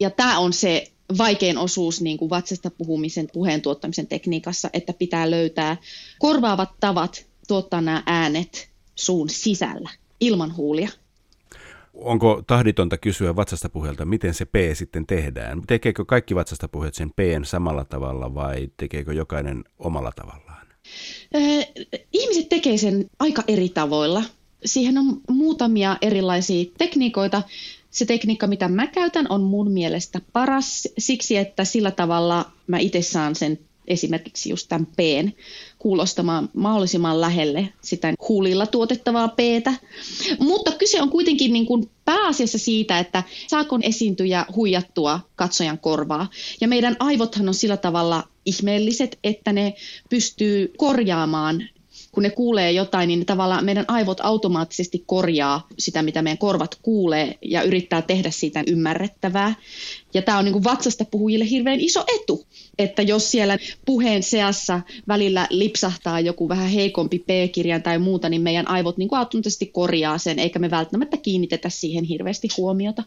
Ja 0.00 0.10
tämä 0.10 0.38
on 0.38 0.52
se 0.52 0.92
vaikein 1.18 1.58
osuus 1.58 2.00
niin 2.00 2.18
kuin 2.18 2.30
vatsasta 2.30 2.70
puhumisen, 2.70 3.28
puheen 3.32 3.62
tuottamisen 3.62 4.06
tekniikassa, 4.06 4.70
että 4.72 4.92
pitää 4.92 5.30
löytää 5.30 5.76
korvaavat 6.18 6.70
tavat 6.80 7.26
tuottaa 7.48 7.80
nämä 7.80 8.02
äänet 8.06 8.70
suun 8.94 9.28
sisällä 9.28 9.90
ilman 10.20 10.56
huulia. 10.56 10.88
Onko 11.94 12.42
tahditonta 12.46 12.98
kysyä 12.98 13.36
vatsasta 13.36 13.68
puhelta, 13.68 14.04
miten 14.04 14.34
se 14.34 14.44
P 14.44 14.54
sitten 14.74 15.06
tehdään? 15.06 15.62
Tekeekö 15.66 16.04
kaikki 16.04 16.34
vatsasta 16.34 16.68
puhet 16.68 16.94
sen 16.94 17.10
P 17.10 17.18
samalla 17.44 17.84
tavalla 17.84 18.34
vai 18.34 18.68
tekeekö 18.76 19.12
jokainen 19.12 19.64
omalla 19.78 20.12
tavallaan? 20.16 20.66
ihmiset 22.12 22.48
tekee 22.48 22.76
sen 22.76 23.06
aika 23.18 23.42
eri 23.48 23.68
tavoilla. 23.68 24.22
Siihen 24.64 24.98
on 24.98 25.20
muutamia 25.28 25.96
erilaisia 26.02 26.64
tekniikoita. 26.78 27.42
Se 27.90 28.04
tekniikka, 28.06 28.46
mitä 28.46 28.68
mä 28.68 28.86
käytän, 28.86 29.26
on 29.28 29.42
mun 29.42 29.70
mielestä 29.70 30.20
paras 30.32 30.88
siksi, 30.98 31.36
että 31.36 31.64
sillä 31.64 31.90
tavalla 31.90 32.50
mä 32.66 32.78
itse 32.78 33.02
saan 33.02 33.34
sen 33.34 33.58
esimerkiksi 33.88 34.50
just 34.50 34.68
tämän 34.68 34.86
P:n 34.86 35.32
kuulostamaan 35.78 36.48
mahdollisimman 36.54 37.20
lähelle 37.20 37.72
sitä 37.80 38.14
huulilla 38.28 38.66
tuotettavaa 38.66 39.28
Ptä. 39.28 39.74
Mutta 40.38 40.72
kyse 40.72 41.02
on 41.02 41.10
kuitenkin 41.10 41.52
niin 41.52 41.66
kuin 41.66 41.90
pääasiassa 42.04 42.58
siitä, 42.58 42.98
että 42.98 43.22
saako 43.46 43.78
esiintyjä 43.82 44.46
huijattua 44.56 45.20
katsojan 45.36 45.78
korvaa. 45.78 46.30
Ja 46.60 46.68
meidän 46.68 46.96
aivothan 46.98 47.48
on 47.48 47.54
sillä 47.54 47.76
tavalla 47.76 48.28
ihmeelliset, 48.44 49.18
että 49.24 49.52
ne 49.52 49.74
pystyy 50.10 50.72
korjaamaan 50.76 51.68
kun 52.12 52.22
ne 52.22 52.30
kuulee 52.30 52.72
jotain, 52.72 53.08
niin 53.08 53.26
tavallaan 53.26 53.64
meidän 53.64 53.84
aivot 53.88 54.20
automaattisesti 54.22 55.02
korjaa 55.06 55.68
sitä, 55.78 56.02
mitä 56.02 56.22
meidän 56.22 56.38
korvat 56.38 56.78
kuulee 56.82 57.38
ja 57.42 57.62
yrittää 57.62 58.02
tehdä 58.02 58.30
siitä 58.30 58.64
ymmärrettävää. 58.66 59.54
Ja 60.14 60.22
tämä 60.22 60.38
on 60.38 60.44
niin 60.44 60.52
kuin 60.52 60.64
vatsasta 60.64 61.04
puhujille 61.04 61.50
hirveän 61.50 61.80
iso 61.80 62.04
etu, 62.14 62.46
että 62.78 63.02
jos 63.02 63.30
siellä 63.30 63.58
puheen 63.84 64.22
seassa 64.22 64.80
välillä 65.08 65.46
lipsahtaa 65.50 66.20
joku 66.20 66.48
vähän 66.48 66.68
heikompi 66.68 67.18
P-kirjan 67.18 67.82
tai 67.82 67.98
muuta, 67.98 68.28
niin 68.28 68.42
meidän 68.42 68.68
aivot 68.68 68.96
niin 68.96 69.08
kuin 69.08 69.18
automaattisesti 69.18 69.66
korjaa 69.66 70.18
sen, 70.18 70.38
eikä 70.38 70.58
me 70.58 70.70
välttämättä 70.70 71.16
kiinnitetä 71.16 71.68
siihen 71.68 72.04
hirveästi 72.04 72.48
huomiota. 72.56 73.02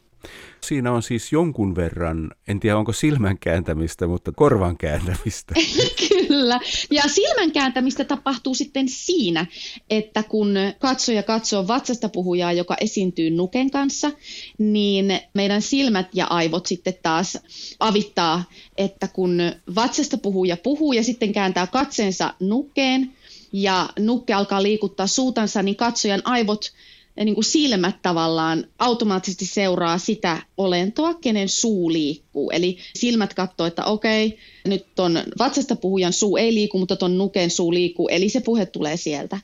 Siinä 0.61 0.91
on 0.91 1.03
siis 1.03 1.31
jonkun 1.31 1.75
verran, 1.75 2.31
en 2.47 2.59
tiedä 2.59 2.77
onko 2.77 2.93
silmän 2.93 3.39
kääntämistä, 3.39 4.07
mutta 4.07 4.31
korvan 4.31 4.77
kääntämistä. 4.77 5.53
Kyllä. 6.09 6.59
Ja 6.91 7.03
silmän 7.07 7.51
kääntämistä 7.51 8.03
tapahtuu 8.03 8.55
sitten 8.55 8.89
siinä, 8.89 9.45
että 9.89 10.23
kun 10.23 10.55
katsoja 10.79 11.23
katsoo 11.23 11.67
vatsasta 11.67 12.09
puhujaa, 12.09 12.53
joka 12.53 12.75
esiintyy 12.81 13.29
nuken 13.29 13.71
kanssa, 13.71 14.11
niin 14.57 15.19
meidän 15.33 15.61
silmät 15.61 16.07
ja 16.13 16.25
aivot 16.25 16.65
sitten 16.65 16.93
taas 17.03 17.37
avittaa, 17.79 18.43
että 18.77 19.07
kun 19.07 19.37
vatsasta 19.75 20.17
puhuja 20.17 20.57
puhuu 20.57 20.93
ja 20.93 21.03
sitten 21.03 21.33
kääntää 21.33 21.67
katseensa 21.67 22.33
nukkeen, 22.39 23.11
ja 23.53 23.89
nukke 23.99 24.33
alkaa 24.33 24.63
liikuttaa 24.63 25.07
suutansa, 25.07 25.63
niin 25.63 25.75
katsojan 25.75 26.21
aivot 26.23 26.73
niin 27.15 27.35
kuin 27.35 27.45
silmät 27.45 28.01
tavallaan 28.01 28.65
automaattisesti 28.79 29.45
seuraa 29.45 29.97
sitä 29.97 30.37
olentoa, 30.57 31.13
kenen 31.13 31.49
suu 31.49 31.91
liikkuu. 31.91 32.51
Eli 32.51 32.77
silmät 32.95 33.33
katsoo, 33.33 33.65
että 33.65 33.85
okei, 33.85 34.37
nyt 34.67 34.85
ton 34.95 35.19
vatsasta 35.39 35.75
puhujan 35.75 36.13
suu 36.13 36.37
ei 36.37 36.53
liiku, 36.53 36.77
mutta 36.77 36.95
ton 36.95 37.17
nuken 37.17 37.49
suu 37.49 37.73
liikkuu, 37.73 38.07
eli 38.07 38.29
se 38.29 38.41
puhe 38.41 38.65
tulee 38.65 38.97
sieltä, 38.97 39.39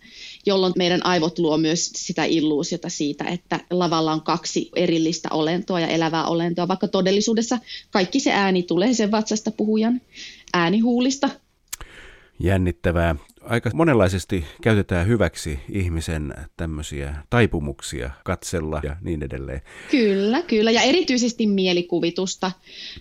jolloin 0.45 0.73
meidän 0.77 1.05
aivot 1.05 1.39
luo 1.39 1.57
myös 1.57 1.91
sitä 1.95 2.25
illuusiota 2.25 2.89
siitä, 2.89 3.23
että 3.23 3.59
lavalla 3.69 4.11
on 4.11 4.21
kaksi 4.21 4.69
erillistä 4.75 5.29
olentoa 5.31 5.79
ja 5.79 5.87
elävää 5.87 6.27
olentoa, 6.27 6.67
vaikka 6.67 6.87
todellisuudessa 6.87 7.59
kaikki 7.91 8.19
se 8.19 8.31
ääni 8.31 8.63
tulee 8.63 8.93
sen 8.93 9.11
vatsasta 9.11 9.51
puhujan 9.51 10.01
äänihuulista. 10.53 11.29
Jännittävää 12.39 13.15
aika 13.49 13.71
monenlaisesti 13.73 14.45
käytetään 14.61 15.07
hyväksi 15.07 15.59
ihmisen 15.69 16.33
tämmöisiä 16.57 17.15
taipumuksia 17.29 18.11
katsella 18.25 18.81
ja 18.83 18.95
niin 19.01 19.23
edelleen. 19.23 19.61
Kyllä, 19.91 20.41
kyllä. 20.41 20.71
Ja 20.71 20.81
erityisesti 20.81 21.47
mielikuvitusta, 21.47 22.51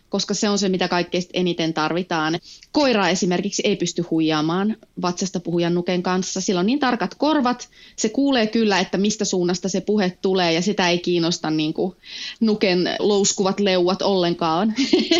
koska 0.09 0.35
se 0.35 0.49
on 0.49 0.59
se, 0.59 0.69
mitä 0.69 0.89
kaikkein 0.89 1.25
eniten 1.33 1.75
tarvitaan. 1.75 2.39
Koira 2.73 3.09
esimerkiksi 3.09 3.63
ei 3.65 3.77
pysty 3.77 4.03
huijaamaan 4.03 4.77
vatsasta 5.03 5.41
puhujan 5.41 5.75
nuken 5.75 6.03
kanssa. 6.03 6.41
Sillä 6.41 6.61
on 6.61 6.67
niin 6.67 6.79
tarkat 6.79 7.15
korvat, 7.15 7.69
se 7.97 8.09
kuulee 8.09 8.47
kyllä, 8.47 8.79
että 8.79 8.99
mistä 8.99 9.25
suunnasta 9.25 9.69
se 9.69 9.81
puhe 9.81 10.19
tulee 10.23 10.53
ja 10.53 10.63
sitä 10.63 10.89
ei 10.89 10.99
kiinnosta 10.99 11.51
niin 11.51 11.75
kuin 11.75 11.97
nuken 12.41 12.91
louskuvat 12.99 13.61
leuat 13.61 14.03
ollenkaan. 14.03 14.75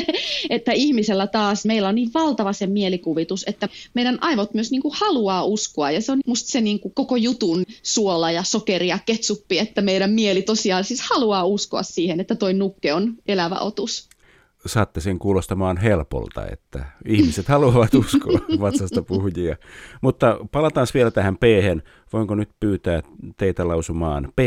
että 0.51 0.73
ihmisellä 0.73 1.27
taas 1.27 1.65
meillä 1.65 1.89
on 1.89 1.95
niin 1.95 2.11
valtava 2.15 2.53
se 2.53 2.67
mielikuvitus, 2.67 3.45
että 3.47 3.69
meidän 3.95 4.19
aivot 4.21 4.55
myös 4.55 4.71
niin 4.71 4.83
kuin 4.83 4.95
haluaa 4.97 5.18
uskoa. 5.43 5.91
Ja 5.91 6.01
se 6.01 6.13
on 6.13 6.21
musta 6.27 6.51
se 6.51 6.61
niin 6.61 6.81
kuin 6.81 6.95
koko 6.95 7.17
jutun 7.17 7.65
suola 7.83 8.31
ja 8.31 8.43
sokeri 8.43 8.89
ja 8.89 8.99
ketsuppi, 9.07 9.59
että 9.59 9.81
meidän 9.83 10.11
mieli 10.11 10.43
tosiaan 10.43 10.85
siis 10.85 11.01
haluaa 11.01 11.45
uskoa 11.45 11.83
siihen, 11.83 12.21
että 12.21 12.35
toi 12.35 12.55
nukke 12.55 12.95
on 12.95 13.15
elävä 13.27 13.59
otus 13.59 14.09
saatte 14.67 15.01
sen 15.01 15.19
kuulostamaan 15.19 15.77
helpolta, 15.77 16.47
että 16.47 16.85
ihmiset 17.07 17.49
haluavat 17.55 17.95
uskoa 17.95 18.39
vatsasta 18.61 19.03
puhujia. 19.03 19.57
Mutta 20.01 20.39
palataan 20.53 20.87
vielä 20.95 21.11
tähän 21.11 21.37
p 21.37 21.43
Voinko 22.13 22.35
nyt 22.35 22.51
pyytää 22.61 23.03
teitä 23.37 23.69
lausumaan 23.69 24.33
p 24.37 24.39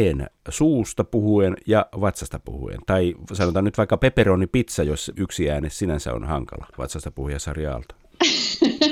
suusta 0.49 1.03
puhuen 1.03 1.57
ja 1.67 1.85
vatsasta 2.01 2.39
puhuen? 2.39 2.79
Tai 2.85 3.15
sanotaan 3.33 3.65
nyt 3.65 3.77
vaikka 3.77 3.97
pepperoni 3.97 4.47
pizza, 4.47 4.83
jos 4.83 5.11
yksi 5.17 5.51
ääne 5.51 5.69
sinänsä 5.69 6.13
on 6.13 6.23
hankala. 6.23 6.67
Vatsasta 6.77 7.11
puhuja 7.11 7.39
Sari 7.39 7.67
Aalto. 7.67 7.95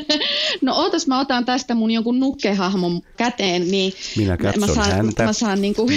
No 0.61 0.75
ootas, 0.75 1.07
mä 1.07 1.19
otan 1.19 1.45
tästä 1.45 1.75
mun 1.75 1.91
jonkun 1.91 2.19
nukkehahmon 2.19 3.01
käteen, 3.17 3.71
niin 3.71 3.93
Minä 4.17 4.37
katson 4.37 4.69
mä 4.69 4.75
saan, 4.75 4.91
häntä. 4.91 5.25
Mä 5.25 5.33
saan 5.33 5.61
niinku, 5.61 5.89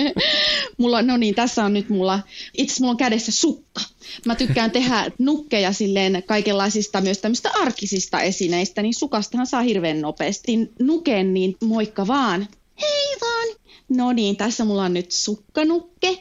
mulla, 0.78 1.02
no 1.02 1.16
niin, 1.16 1.34
tässä 1.34 1.64
on 1.64 1.72
nyt 1.72 1.88
mulla, 1.88 2.20
itse 2.54 2.80
mulla 2.80 2.90
on 2.90 2.96
kädessä 2.96 3.32
sukka. 3.32 3.80
Mä 4.24 4.34
tykkään 4.34 4.70
tehdä 4.70 5.10
nukkeja 5.18 5.72
silleen 5.72 6.22
kaikenlaisista 6.26 7.00
myös 7.00 7.18
tämmöistä 7.18 7.50
arkisista 7.60 8.20
esineistä, 8.20 8.82
niin 8.82 8.94
sukastahan 8.94 9.46
saa 9.46 9.62
hirveän 9.62 10.00
nopeasti 10.00 10.70
nuken, 10.78 11.34
niin 11.34 11.56
moikka 11.64 12.06
vaan. 12.06 12.48
Hei 12.80 13.16
vaan! 13.20 13.56
No 13.88 14.12
niin, 14.12 14.36
tässä 14.36 14.64
mulla 14.64 14.84
on 14.84 14.94
nyt 14.94 15.12
sukkanukke. 15.12 16.18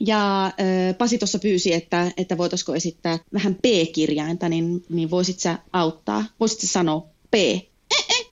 Ja 0.00 0.46
äh, 0.46 0.52
Pasi 0.98 1.18
tuossa 1.18 1.38
pyysi, 1.38 1.72
että, 1.72 2.12
että 2.16 2.38
voitaisiko 2.38 2.74
esittää 2.74 3.18
vähän 3.32 3.54
P-kirjainta, 3.54 4.48
niin, 4.48 4.84
niin 4.88 5.10
voisit 5.10 5.40
sä 5.40 5.58
auttaa? 5.72 6.24
Voisit 6.40 6.60
sä 6.60 6.66
sanoa 6.66 7.00
P? 7.30 7.34
Eh, 7.34 7.66
eh. 7.90 8.30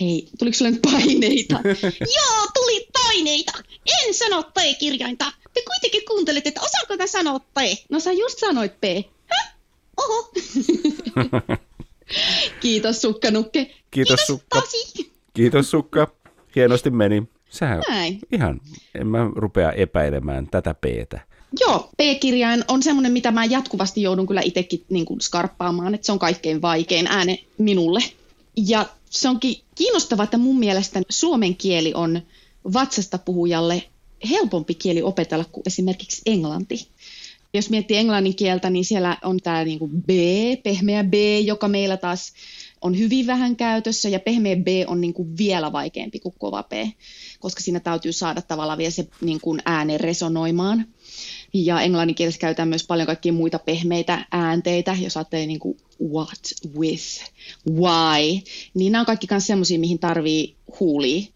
Hei, 0.00 0.28
tuliko 0.38 0.56
sulle 0.56 0.70
nyt 0.70 0.82
paineita? 0.82 1.60
Joo, 2.16 2.46
tuli 2.54 2.88
paineita. 2.92 3.52
En 3.86 4.14
sano 4.14 4.42
P-kirjainta. 4.42 5.32
Te 5.54 5.62
kuitenkin 5.66 6.02
kuuntelette, 6.08 6.48
että 6.48 6.60
osaako 6.60 6.96
mä 6.96 7.06
sanoa 7.06 7.38
P? 7.38 7.56
No 7.90 8.00
sä 8.00 8.12
just 8.12 8.38
sanoit 8.38 8.80
P. 8.80 8.84
Häh? 9.26 9.54
Oho. 9.96 10.32
Kiitos 12.60 13.02
Sukkanukke. 13.02 13.64
Kiitos, 13.64 13.80
Kiitos 13.90 14.26
Sukka. 14.26 14.60
Pasi. 14.60 15.12
Kiitos 15.34 15.70
Sukka. 15.70 16.08
Hienosti 16.56 16.90
meni. 16.90 17.22
Sähän 17.50 17.82
Näin. 17.88 18.18
ihan, 18.32 18.60
en 18.94 19.06
mä 19.06 19.30
rupea 19.36 19.72
epäilemään 19.72 20.48
tätä 20.50 20.74
Ptä. 20.74 21.20
Joo, 21.60 21.90
P-kirjain 21.96 22.64
on 22.68 22.82
semmoinen, 22.82 23.12
mitä 23.12 23.30
mä 23.30 23.44
jatkuvasti 23.44 24.02
joudun 24.02 24.26
kyllä 24.26 24.40
itsekin 24.44 24.84
niin 24.88 25.04
kuin 25.06 25.20
skarppaamaan, 25.20 25.94
että 25.94 26.06
se 26.06 26.12
on 26.12 26.18
kaikkein 26.18 26.62
vaikein 26.62 27.06
ääne 27.06 27.38
minulle. 27.58 28.00
Ja 28.56 28.86
se 29.10 29.28
onkin 29.28 29.56
kiinnostavaa, 29.74 30.24
että 30.24 30.38
mun 30.38 30.58
mielestä 30.58 31.02
suomen 31.08 31.56
kieli 31.56 31.94
on 31.94 32.22
vatsasta 32.72 33.18
puhujalle 33.18 33.82
helpompi 34.30 34.74
kieli 34.74 35.02
opetella 35.02 35.44
kuin 35.44 35.62
esimerkiksi 35.66 36.22
englanti. 36.26 36.88
Jos 37.54 37.70
miettii 37.70 37.96
englannin 37.96 38.36
kieltä, 38.36 38.70
niin 38.70 38.84
siellä 38.84 39.16
on 39.24 39.36
tämä 39.42 39.64
niinku 39.64 39.88
B, 39.88 40.10
pehmeä 40.62 41.04
B, 41.04 41.14
joka 41.44 41.68
meillä 41.68 41.96
taas 41.96 42.32
on 42.86 42.98
hyvin 42.98 43.26
vähän 43.26 43.56
käytössä 43.56 44.08
ja 44.08 44.20
pehmeä 44.20 44.56
B 44.56 44.66
on 44.86 45.00
niin 45.00 45.14
kuin 45.14 45.38
vielä 45.38 45.72
vaikeampi 45.72 46.20
kuin 46.20 46.34
kova 46.38 46.62
P, 46.62 46.72
koska 47.40 47.60
siinä 47.60 47.80
täytyy 47.80 48.12
saada 48.12 48.42
tavallaan 48.42 48.78
vielä 48.78 48.90
se 48.90 49.08
niin 49.20 49.40
kuin 49.40 49.60
ääne 49.64 49.98
resonoimaan. 49.98 50.86
Ja 51.54 51.80
englanninkielessä 51.80 52.40
käytetään 52.40 52.68
myös 52.68 52.86
paljon 52.86 53.06
kaikkia 53.06 53.32
muita 53.32 53.58
pehmeitä 53.58 54.26
äänteitä, 54.30 54.96
jos 55.00 55.16
ajattelee 55.16 55.46
niin 55.46 55.60
kuin 55.60 55.78
what, 56.12 56.40
with, 56.78 57.32
why, 57.70 58.40
niin 58.74 58.92
nämä 58.92 59.02
on 59.02 59.06
kaikki 59.06 59.26
myös 59.30 59.46
semmoisia, 59.46 59.78
mihin 59.78 59.98
tarvii 59.98 60.56
huulia. 60.80 61.26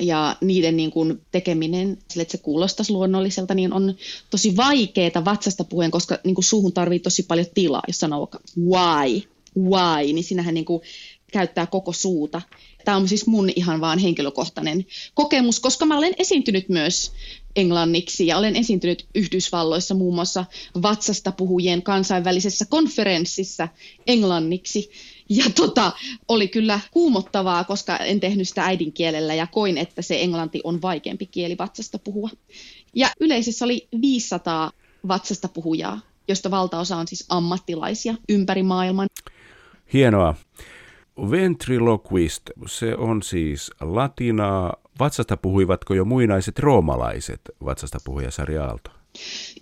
Ja 0.00 0.36
niiden 0.40 0.76
niin 0.76 0.90
kuin 0.90 1.20
tekeminen, 1.30 1.98
sille, 2.08 2.22
että 2.22 2.32
se 2.32 2.38
kuulostaisi 2.38 2.92
luonnolliselta, 2.92 3.54
niin 3.54 3.72
on 3.72 3.94
tosi 4.30 4.56
vaikeaa 4.56 5.24
vatsasta 5.24 5.64
puhuen, 5.64 5.90
koska 5.90 6.18
niin 6.24 6.34
kuin 6.34 6.44
suuhun 6.44 6.72
tarvii 6.72 6.98
tosi 6.98 7.22
paljon 7.22 7.46
tilaa, 7.54 7.82
jos 7.86 7.98
sanoo 7.98 8.30
why, 8.58 9.22
why, 9.58 10.12
niin 10.12 10.24
sinähän 10.24 10.54
niin 10.54 10.64
kuin 10.64 10.82
käyttää 11.32 11.66
koko 11.66 11.92
suuta. 11.92 12.42
Tämä 12.84 12.96
on 12.96 13.08
siis 13.08 13.26
mun 13.26 13.50
ihan 13.56 13.80
vaan 13.80 13.98
henkilökohtainen 13.98 14.86
kokemus, 15.14 15.60
koska 15.60 15.86
mä 15.86 15.98
olen 15.98 16.14
esiintynyt 16.18 16.68
myös 16.68 17.12
englanniksi 17.56 18.26
ja 18.26 18.38
olen 18.38 18.56
esiintynyt 18.56 19.06
Yhdysvalloissa 19.14 19.94
muun 19.94 20.14
muassa 20.14 20.44
vatsasta 20.82 21.32
puhujien 21.32 21.82
kansainvälisessä 21.82 22.64
konferenssissa 22.68 23.68
englanniksi. 24.06 24.90
Ja 25.28 25.44
tota, 25.54 25.92
oli 26.28 26.48
kyllä 26.48 26.80
kuumottavaa, 26.90 27.64
koska 27.64 27.96
en 27.96 28.20
tehnyt 28.20 28.48
sitä 28.48 28.64
äidinkielellä 28.64 29.34
ja 29.34 29.46
koin, 29.46 29.78
että 29.78 30.02
se 30.02 30.22
englanti 30.22 30.60
on 30.64 30.82
vaikeampi 30.82 31.26
kieli 31.26 31.58
vatsasta 31.58 31.98
puhua. 31.98 32.30
Ja 32.94 33.10
yleisössä 33.20 33.64
oli 33.64 33.88
500 34.00 34.70
vatsasta 35.08 35.48
puhujaa, 35.48 36.00
josta 36.28 36.50
valtaosa 36.50 36.96
on 36.96 37.08
siis 37.08 37.24
ammattilaisia 37.28 38.14
ympäri 38.28 38.62
maailman. 38.62 39.08
Hienoa. 39.92 40.34
Ventriloquist, 41.30 42.42
se 42.66 42.96
on 42.96 43.22
siis 43.22 43.70
latinaa. 43.80 44.76
Vatsasta 44.98 45.36
puhuivatko 45.36 45.94
jo 45.94 46.04
muinaiset 46.04 46.58
roomalaiset 46.58 47.40
vatsasta 47.64 47.98
puhuja 48.04 48.30
Sari 48.30 48.58
Aalto? 48.58 48.90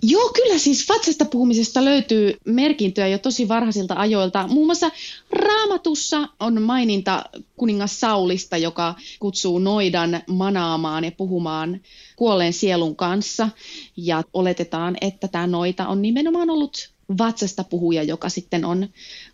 Joo, 0.02 0.30
kyllä 0.34 0.58
siis 0.58 0.88
vatsasta 0.88 1.24
puhumisesta 1.24 1.84
löytyy 1.84 2.36
merkintöjä 2.44 3.08
jo 3.08 3.18
tosi 3.18 3.48
varhaisilta 3.48 3.94
ajoilta. 3.98 4.48
Muun 4.48 4.66
muassa 4.66 4.90
Raamatussa 5.30 6.28
on 6.40 6.62
maininta 6.62 7.24
kuningas 7.56 8.00
Saulista, 8.00 8.56
joka 8.56 8.94
kutsuu 9.18 9.58
noidan 9.58 10.20
manaamaan 10.26 11.04
ja 11.04 11.12
puhumaan 11.12 11.80
kuolleen 12.16 12.52
sielun 12.52 12.96
kanssa. 12.96 13.48
Ja 13.96 14.22
oletetaan, 14.32 14.96
että 15.00 15.28
tämä 15.28 15.46
noita 15.46 15.88
on 15.88 16.02
nimenomaan 16.02 16.50
ollut 16.50 16.97
vatsasta 17.18 17.64
puhuja, 17.64 18.02
joka 18.02 18.28
sitten 18.28 18.64
on 18.64 18.88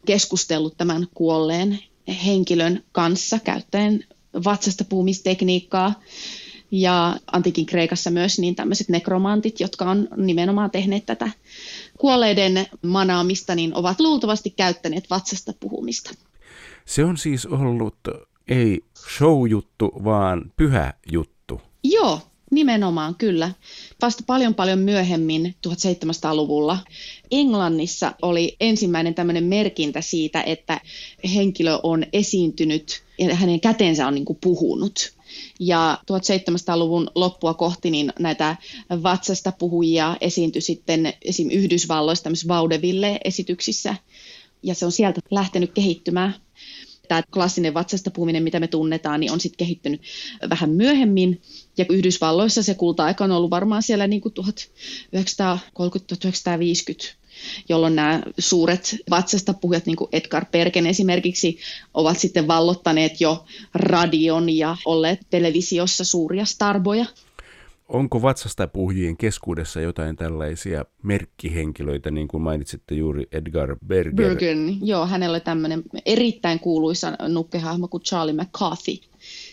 keskustellut 0.07 0.77
tämän 0.77 1.07
kuolleen 1.15 1.79
henkilön 2.27 2.85
kanssa 2.93 3.39
käyttäen 3.39 4.05
vatsasta 4.45 4.85
puhumistekniikkaa. 4.85 6.03
Ja 6.71 7.17
antiikin 7.33 7.67
Kreikassa 7.67 8.11
myös 8.11 8.39
niin 8.39 8.55
tämmöiset 8.55 8.89
nekromantit, 8.89 9.61
jotka 9.61 9.91
on 9.91 10.09
nimenomaan 10.17 10.71
tehneet 10.71 11.07
tätä 11.07 11.31
kuolleiden 11.99 12.67
manaamista, 12.83 13.55
niin 13.55 13.75
ovat 13.75 14.01
luultavasti 14.01 14.51
käyttäneet 14.51 15.11
vatsasta 15.11 15.53
puhumista. 15.61 16.15
Se 16.85 17.05
on 17.05 17.17
siis 17.17 17.47
ollut 17.47 17.97
ei 18.49 18.85
show-juttu, 19.19 19.93
vaan 20.05 20.53
pyhä 20.57 20.95
juttu. 21.13 21.61
Joo, 21.85 22.21
Nimenomaan, 22.55 23.15
kyllä. 23.15 23.51
Vasta 24.03 24.23
paljon 24.27 24.55
paljon 24.55 24.79
myöhemmin, 24.79 25.55
1700-luvulla, 25.69 26.79
Englannissa 27.31 28.13
oli 28.23 28.57
ensimmäinen 28.61 29.15
tämmöinen 29.15 29.45
merkintä 29.45 30.01
siitä, 30.01 30.43
että 30.43 30.81
henkilö 31.35 31.79
on 31.83 32.07
esiintynyt 32.13 33.03
ja 33.19 33.35
hänen 33.35 33.61
kätensä 33.61 34.07
on 34.07 34.15
niin 34.15 34.25
kuin 34.25 34.39
puhunut. 34.41 35.13
Ja 35.61 35.99
1700-luvun 36.13 37.11
loppua 37.15 37.55
kohti 37.55 37.91
niin 37.91 38.13
näitä 38.19 38.57
vatsasta 39.03 39.53
puhujia 39.53 40.17
esiintyi 40.21 40.63
sitten 40.63 41.13
esim. 41.23 41.51
Yhdysvalloissa 41.51 42.25
tämmöisissä 42.25 42.49
vaudeville-esityksissä. 42.49 43.97
Ja 44.63 44.75
se 44.75 44.87
on 44.87 44.93
sieltä 44.93 45.21
lähtenyt 45.31 45.73
kehittymään 45.73 46.35
tämä 47.09 47.23
klassinen 47.33 47.75
vatsasta 47.75 48.11
puhuminen, 48.11 48.43
mitä 48.43 48.61
me 48.61 48.69
tunnetaan, 48.69 49.21
niin 49.21 49.33
on 49.33 49.41
sitten 49.41 49.59
kehittynyt 49.59 50.01
vähän 50.51 50.71
myöhemmin. 50.71 51.43
Ja 51.79 51.85
Yhdysvalloissa 51.89 52.63
se 52.63 52.75
kulta-aika 52.75 53.25
on 53.25 53.31
ollut 53.31 53.51
varmaan 53.51 53.83
siellä 53.83 54.07
niin 54.07 54.21
kuin 54.21 54.35
1930-1950 54.41 54.45
jolloin 57.69 57.97
nämä 57.97 58.23
suuret 58.39 58.97
vatsasta 59.11 59.55
puhujat, 59.55 59.87
niin 59.87 59.97
kuin 59.97 60.09
Edgar 60.13 60.45
Perken 60.45 60.87
esimerkiksi, 60.87 61.59
ovat 61.95 62.19
sitten 62.19 62.49
vallottaneet 62.49 63.21
jo 63.21 63.45
radion 63.75 64.51
ja 64.51 64.77
olleet 64.85 65.21
televisiossa 65.31 66.05
suuria 66.05 66.45
starboja. 66.45 67.07
Onko 67.89 68.23
vatsasta 68.23 68.69
puhujien 68.69 69.17
keskuudessa 69.17 69.81
jotain 69.81 70.17
tällaisia 70.17 70.85
merkkihenkilöitä, 71.03 72.11
niin 72.11 72.29
kuin 72.29 72.43
mainitsitte 72.43 72.95
juuri 72.95 73.27
Edgar 73.33 73.77
Berger? 73.87 74.15
Bergen, 74.15 74.79
joo, 74.87 75.07
hänellä 75.07 75.35
oli 75.35 75.41
tämmöinen 75.41 75.83
erittäin 76.07 76.61
kuuluisa 76.61 77.13
nukkehahmo 77.29 77.89
kuin 77.89 78.03
Charlie 78.03 78.35
McCarthy. 78.35 78.93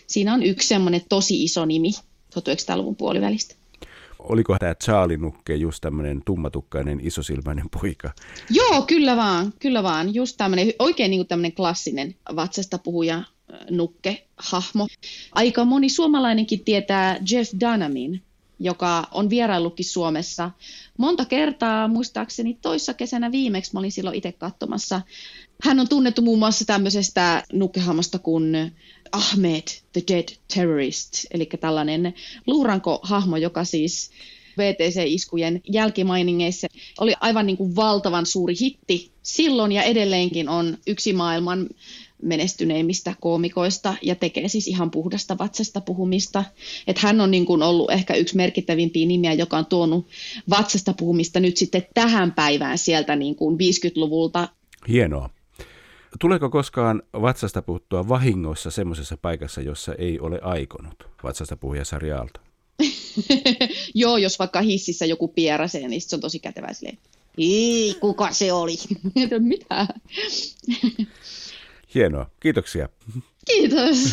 Siinä 0.06 0.34
on 0.34 0.42
yksi 0.42 0.68
semmoinen 0.68 1.00
tosi 1.08 1.44
iso 1.44 1.64
nimi 1.64 1.90
1900-luvun 2.34 2.96
puolivälistä. 2.96 3.54
Oliko 4.18 4.56
tämä 4.58 4.74
Charlie 4.74 5.16
Nukke 5.16 5.54
just 5.54 5.80
tämmöinen 5.80 6.22
tummatukkainen 6.24 7.00
isosilmäinen 7.02 7.66
poika? 7.80 8.10
Joo, 8.50 8.82
kyllä 8.82 9.16
vaan, 9.16 9.52
kyllä 9.58 9.82
vaan. 9.82 10.14
Just 10.14 10.36
tämmöinen, 10.36 10.72
oikein 10.78 11.10
niin 11.10 11.18
kuin 11.18 11.28
tämmöinen 11.28 11.52
klassinen 11.52 12.14
vatsasta 12.36 12.78
puhuja 12.78 13.22
nukke 13.70 14.26
hahmo. 14.36 14.86
Aika 15.32 15.64
moni 15.64 15.88
suomalainenkin 15.88 16.64
tietää 16.64 17.18
Jeff 17.30 17.52
Dunamin, 17.60 18.22
joka 18.58 19.08
on 19.12 19.30
vieraillutkin 19.30 19.84
Suomessa 19.84 20.50
monta 20.98 21.24
kertaa, 21.24 21.88
muistaakseni 21.88 22.58
toissa 22.62 22.94
kesänä 22.94 23.32
viimeksi, 23.32 23.70
mä 23.72 23.78
olin 23.78 23.92
silloin 23.92 24.16
itse 24.16 24.32
katsomassa. 24.32 25.02
Hän 25.62 25.80
on 25.80 25.88
tunnettu 25.88 26.22
muun 26.22 26.38
muassa 26.38 26.64
tämmöisestä 26.64 27.44
nukkehahmosta 27.52 28.18
kuin 28.18 28.72
Ahmed, 29.12 29.62
the 29.92 30.02
Dead 30.08 30.28
Terrorist, 30.54 31.26
eli 31.30 31.48
tällainen 31.60 32.14
luuranko-hahmo, 32.46 33.36
joka 33.36 33.64
siis 33.64 34.10
VTC-iskujen 34.58 35.60
jälkimainingeissa 35.68 36.66
oli 37.00 37.14
aivan 37.20 37.46
niin 37.46 37.56
kuin 37.56 37.76
valtavan 37.76 38.26
suuri 38.26 38.54
hitti 38.60 39.12
silloin 39.22 39.72
ja 39.72 39.82
edelleenkin 39.82 40.48
on 40.48 40.78
yksi 40.86 41.12
maailman 41.12 41.68
menestyneimmistä 42.22 43.14
koomikoista 43.20 43.94
ja 44.02 44.14
tekee 44.14 44.48
siis 44.48 44.68
ihan 44.68 44.90
puhdasta 44.90 45.38
vatsasta 45.38 45.80
puhumista. 45.80 46.44
Et 46.86 46.98
hän 46.98 47.20
on 47.20 47.30
niin 47.30 47.46
kuin 47.46 47.62
ollut 47.62 47.90
ehkä 47.90 48.14
yksi 48.14 48.36
merkittävimpiä 48.36 49.06
nimiä, 49.06 49.32
joka 49.32 49.56
on 49.56 49.66
tuonut 49.66 50.06
vatsasta 50.50 50.94
puhumista 50.98 51.40
nyt 51.40 51.56
sitten 51.56 51.86
tähän 51.94 52.32
päivään 52.32 52.78
sieltä 52.78 53.16
niin 53.16 53.36
kuin 53.36 53.56
50-luvulta. 53.56 54.48
Hienoa. 54.88 55.30
Tuleeko 56.20 56.50
koskaan 56.50 57.02
vatsasta 57.12 57.62
puhuttua 57.62 58.08
vahingossa 58.08 58.70
semmoisessa 58.70 59.16
paikassa, 59.16 59.60
jossa 59.60 59.94
ei 59.94 60.20
ole 60.20 60.40
aikonut 60.42 61.08
vatsasta 61.24 61.56
puhuja 61.56 61.84
sarjaalta? 61.84 62.40
Joo, 63.94 64.16
jos 64.16 64.38
vaikka 64.38 64.60
hississä 64.60 65.06
joku 65.06 65.28
pieräsee, 65.28 65.88
niin 65.88 66.00
se 66.00 66.16
on 66.16 66.20
tosi 66.20 66.38
kätevä 66.38 66.72
silleen. 66.72 66.98
Ei, 67.38 67.94
kuka 68.00 68.32
se 68.32 68.52
oli? 68.52 68.76
Mitä? 69.38 69.86
Hienoa. 71.94 72.26
Kiitoksia. 72.40 72.88
Kiitos. 73.46 74.12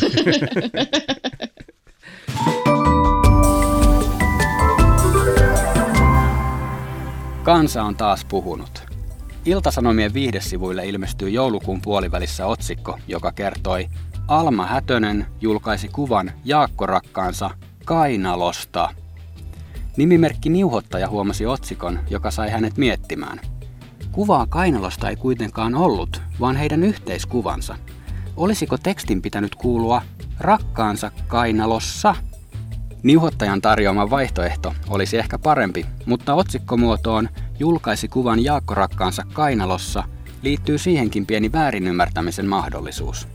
Kansa 7.42 7.82
on 7.82 7.96
taas 7.96 8.24
puhunut. 8.24 8.82
Iltasanomien 9.44 10.14
viihdesivuille 10.14 10.88
ilmestyy 10.88 11.28
joulukuun 11.28 11.80
puolivälissä 11.82 12.46
otsikko, 12.46 12.98
joka 13.08 13.32
kertoi 13.32 13.88
Alma 14.28 14.66
Hätönen 14.66 15.26
julkaisi 15.40 15.88
kuvan 15.88 16.32
Jaakko 16.44 16.86
Rakkaansa 16.86 17.50
Kainalosta. 17.84 18.94
Nimimerkki 19.96 20.48
Niuhottaja 20.48 21.08
huomasi 21.08 21.46
otsikon, 21.46 21.98
joka 22.10 22.30
sai 22.30 22.50
hänet 22.50 22.76
miettimään– 22.76 23.40
Kuvaa 24.12 24.46
kainalosta 24.46 25.08
ei 25.08 25.16
kuitenkaan 25.16 25.74
ollut, 25.74 26.22
vaan 26.40 26.56
heidän 26.56 26.84
yhteiskuvansa. 26.84 27.76
Olisiko 28.36 28.78
tekstin 28.78 29.22
pitänyt 29.22 29.54
kuulua 29.54 30.02
rakkaansa 30.40 31.10
kainalossa? 31.28 32.14
Niuhottajan 33.02 33.60
tarjoama 33.60 34.10
vaihtoehto 34.10 34.74
olisi 34.88 35.18
ehkä 35.18 35.38
parempi, 35.38 35.86
mutta 36.06 36.34
otsikkomuotoon 36.34 37.28
julkaisi 37.58 38.08
kuvan 38.08 38.44
Jaakko 38.44 38.74
rakkaansa 38.74 39.22
kainalossa 39.32 40.04
liittyy 40.42 40.78
siihenkin 40.78 41.26
pieni 41.26 41.52
väärinymmärtämisen 41.52 42.46
mahdollisuus. 42.46 43.28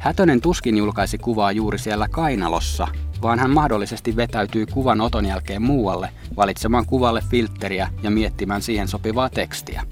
Hätönen 0.00 0.40
tuskin 0.40 0.76
julkaisi 0.76 1.18
kuvaa 1.18 1.52
juuri 1.52 1.78
siellä 1.78 2.08
kainalossa, 2.08 2.88
vaan 3.22 3.38
hän 3.38 3.50
mahdollisesti 3.50 4.16
vetäytyy 4.16 4.66
kuvan 4.66 5.00
oton 5.00 5.26
jälkeen 5.26 5.62
muualle, 5.62 6.10
valitsemaan 6.36 6.86
kuvalle 6.86 7.22
filtteriä 7.30 7.88
ja 8.02 8.10
miettimään 8.10 8.62
siihen 8.62 8.88
sopivaa 8.88 9.28
tekstiä. 9.28 9.82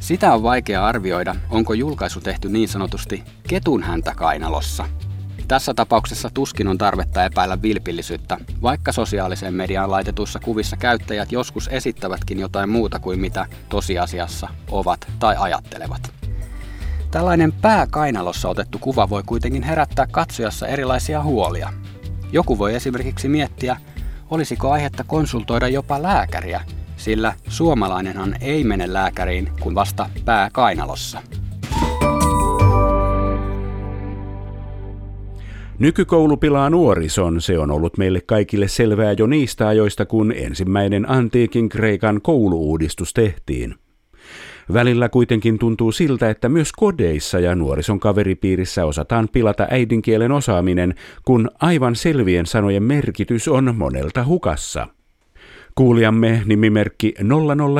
Sitä 0.00 0.34
on 0.34 0.42
vaikea 0.42 0.86
arvioida, 0.86 1.34
onko 1.50 1.74
julkaisu 1.74 2.20
tehty 2.20 2.48
niin 2.48 2.68
sanotusti 2.68 3.24
ketun 3.48 3.82
häntä 3.82 4.14
kainalossa. 4.14 4.88
Tässä 5.48 5.74
tapauksessa 5.74 6.30
tuskin 6.34 6.68
on 6.68 6.78
tarvetta 6.78 7.24
epäillä 7.24 7.62
vilpillisyyttä, 7.62 8.38
vaikka 8.62 8.92
sosiaaliseen 8.92 9.54
mediaan 9.54 9.90
laitetuissa 9.90 10.38
kuvissa 10.38 10.76
käyttäjät 10.76 11.32
joskus 11.32 11.68
esittävätkin 11.72 12.38
jotain 12.38 12.70
muuta 12.70 12.98
kuin 12.98 13.20
mitä 13.20 13.46
tosiasiassa 13.68 14.48
ovat 14.70 15.06
tai 15.18 15.36
ajattelevat. 15.38 16.17
Tällainen 17.10 17.52
pääkainalossa 17.52 18.48
otettu 18.48 18.78
kuva 18.78 19.10
voi 19.10 19.22
kuitenkin 19.26 19.62
herättää 19.62 20.06
katsojassa 20.10 20.66
erilaisia 20.66 21.22
huolia. 21.22 21.72
Joku 22.32 22.58
voi 22.58 22.74
esimerkiksi 22.74 23.28
miettiä, 23.28 23.76
olisiko 24.30 24.70
aihetta 24.70 25.04
konsultoida 25.04 25.68
jopa 25.68 26.02
lääkäriä, 26.02 26.60
sillä 26.96 27.34
suomalainenhan 27.48 28.36
ei 28.40 28.64
mene 28.64 28.92
lääkäriin 28.92 29.48
kuin 29.60 29.74
vasta 29.74 30.10
pääkainalossa. 30.24 31.22
Nykykoulu 35.78 36.36
pilaa 36.36 36.70
nuorison, 36.70 37.40
se 37.40 37.58
on 37.58 37.70
ollut 37.70 37.98
meille 37.98 38.20
kaikille 38.20 38.68
selvää 38.68 39.12
jo 39.12 39.26
niistä 39.26 39.68
ajoista, 39.68 40.06
kun 40.06 40.32
ensimmäinen 40.36 41.10
antiikin 41.10 41.68
Kreikan 41.68 42.20
kouluuudistus 42.22 43.14
tehtiin. 43.14 43.74
Välillä 44.72 45.08
kuitenkin 45.08 45.58
tuntuu 45.58 45.92
siltä, 45.92 46.30
että 46.30 46.48
myös 46.48 46.72
kodeissa 46.72 47.40
ja 47.40 47.54
nuorison 47.54 48.00
kaveripiirissä 48.00 48.84
osataan 48.84 49.28
pilata 49.32 49.66
äidinkielen 49.70 50.32
osaaminen, 50.32 50.94
kun 51.24 51.50
aivan 51.60 51.96
selvien 51.96 52.46
sanojen 52.46 52.82
merkitys 52.82 53.48
on 53.48 53.74
monelta 53.76 54.24
hukassa. 54.24 54.86
Kuulijamme 55.74 56.42
nimimerkki 56.44 57.14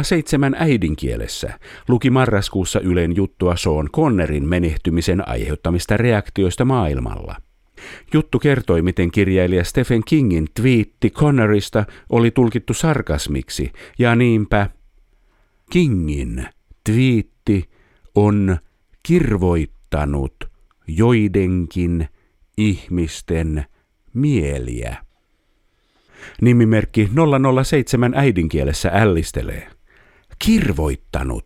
007 0.02 0.56
äidinkielessä 0.58 1.58
luki 1.88 2.10
marraskuussa 2.10 2.80
Ylen 2.80 3.16
juttua 3.16 3.56
Sean 3.56 3.88
Connerin 3.90 4.48
menehtymisen 4.48 5.28
aiheuttamista 5.28 5.96
reaktioista 5.96 6.64
maailmalla. 6.64 7.36
Juttu 8.14 8.38
kertoi, 8.38 8.82
miten 8.82 9.10
kirjailija 9.10 9.64
Stephen 9.64 10.02
Kingin 10.06 10.46
twiitti 10.54 11.10
Connerista 11.10 11.84
oli 12.10 12.30
tulkittu 12.30 12.74
sarkasmiksi, 12.74 13.72
ja 13.98 14.14
niinpä 14.14 14.70
Kingin 15.70 16.46
twiitti 16.88 17.70
on 18.14 18.58
kirvoittanut 19.02 20.34
joidenkin 20.86 22.08
ihmisten 22.56 23.64
mieliä. 24.14 24.96
Nimimerkki 26.40 27.10
007 27.64 28.12
äidinkielessä 28.14 28.90
ällistelee. 28.94 29.70
Kirvoittanut. 30.44 31.44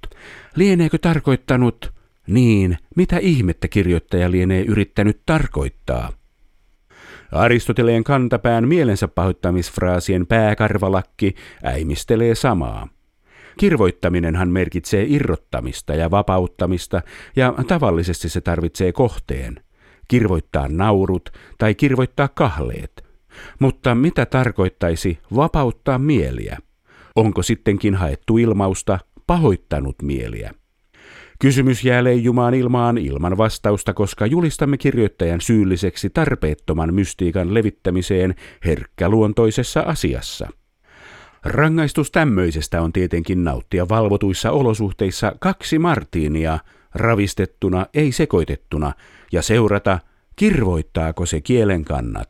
Lieneekö 0.56 0.98
tarkoittanut 0.98 1.92
niin, 2.26 2.78
mitä 2.96 3.18
ihmettä 3.18 3.68
kirjoittaja 3.68 4.30
lienee 4.30 4.62
yrittänyt 4.62 5.20
tarkoittaa? 5.26 6.12
Aristoteleen 7.32 8.04
kantapään 8.04 8.68
mielensä 8.68 9.08
pahoittamisfraasien 9.08 10.26
pääkarvalakki 10.26 11.34
äimistelee 11.64 12.34
samaa. 12.34 12.88
Kirvoittaminenhan 13.58 14.48
merkitsee 14.48 15.06
irrottamista 15.08 15.94
ja 15.94 16.10
vapauttamista, 16.10 17.02
ja 17.36 17.54
tavallisesti 17.66 18.28
se 18.28 18.40
tarvitsee 18.40 18.92
kohteen. 18.92 19.60
Kirvoittaa 20.08 20.68
naurut 20.68 21.30
tai 21.58 21.74
kirvoittaa 21.74 22.28
kahleet. 22.28 23.04
Mutta 23.58 23.94
mitä 23.94 24.26
tarkoittaisi 24.26 25.18
vapauttaa 25.36 25.98
mieliä? 25.98 26.58
Onko 27.16 27.42
sittenkin 27.42 27.94
haettu 27.94 28.38
ilmausta 28.38 28.98
pahoittanut 29.26 30.02
mieliä? 30.02 30.52
Kysymys 31.40 31.84
jää 31.84 32.04
leijumaan 32.04 32.54
ilmaan 32.54 32.98
ilman 32.98 33.36
vastausta, 33.38 33.94
koska 33.94 34.26
julistamme 34.26 34.78
kirjoittajan 34.78 35.40
syylliseksi 35.40 36.10
tarpeettoman 36.10 36.94
mystiikan 36.94 37.54
levittämiseen 37.54 38.34
herkkäluontoisessa 38.64 39.80
asiassa. 39.80 40.48
Rangaistus 41.44 42.10
tämmöisestä 42.10 42.82
on 42.82 42.92
tietenkin 42.92 43.44
nauttia 43.44 43.88
valvotuissa 43.88 44.50
olosuhteissa 44.50 45.32
kaksi 45.40 45.78
martiinia, 45.78 46.58
ravistettuna 46.94 47.86
ei 47.94 48.12
sekoitettuna, 48.12 48.92
ja 49.32 49.42
seurata, 49.42 49.98
kirvoittaako 50.36 51.26
se 51.26 51.40
kielen 51.40 51.84
kannat. 51.84 52.28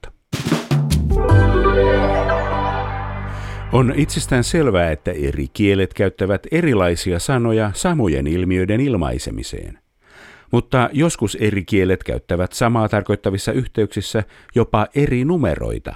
On 3.72 3.92
itsestään 3.96 4.44
selvää, 4.44 4.90
että 4.90 5.11
eri 5.11 5.48
kielet 5.53 5.94
käyttävät 5.94 6.46
erilaisia 6.51 7.18
sanoja 7.18 7.70
samojen 7.75 8.27
ilmiöiden 8.27 8.81
ilmaisemiseen. 8.81 9.79
Mutta 10.53 10.90
joskus 10.92 11.35
eri 11.35 11.64
kielet 11.64 12.05
käyttävät 12.05 12.53
samaa 12.53 12.88
tarkoittavissa 12.88 13.53
yhteyksissä 13.53 14.25
jopa 14.55 14.87
eri 14.94 15.25
numeroita. 15.25 15.94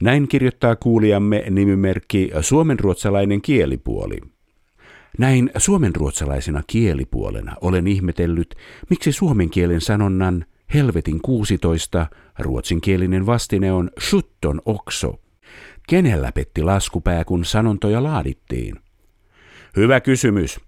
Näin 0.00 0.28
kirjoittaa 0.28 0.76
kuulijamme 0.76 1.44
nimimerkki 1.50 2.30
suomenruotsalainen 2.40 3.42
kielipuoli. 3.42 4.18
Näin 5.18 5.50
suomenruotsalaisena 5.56 6.62
kielipuolena 6.66 7.56
olen 7.60 7.86
ihmetellyt, 7.86 8.54
miksi 8.90 9.12
suomen 9.12 9.50
kielen 9.50 9.80
sanonnan 9.80 10.44
helvetin 10.74 11.20
16 11.22 12.06
ruotsinkielinen 12.38 13.26
vastine 13.26 13.72
on 13.72 13.90
shutton 14.00 14.62
okso. 14.64 15.20
Kenellä 15.88 16.32
petti 16.32 16.62
laskupää, 16.62 17.24
kun 17.24 17.44
sanontoja 17.44 18.02
laadittiin? 18.02 18.74
Hyvä 19.76 20.00
kysymys. 20.00 20.60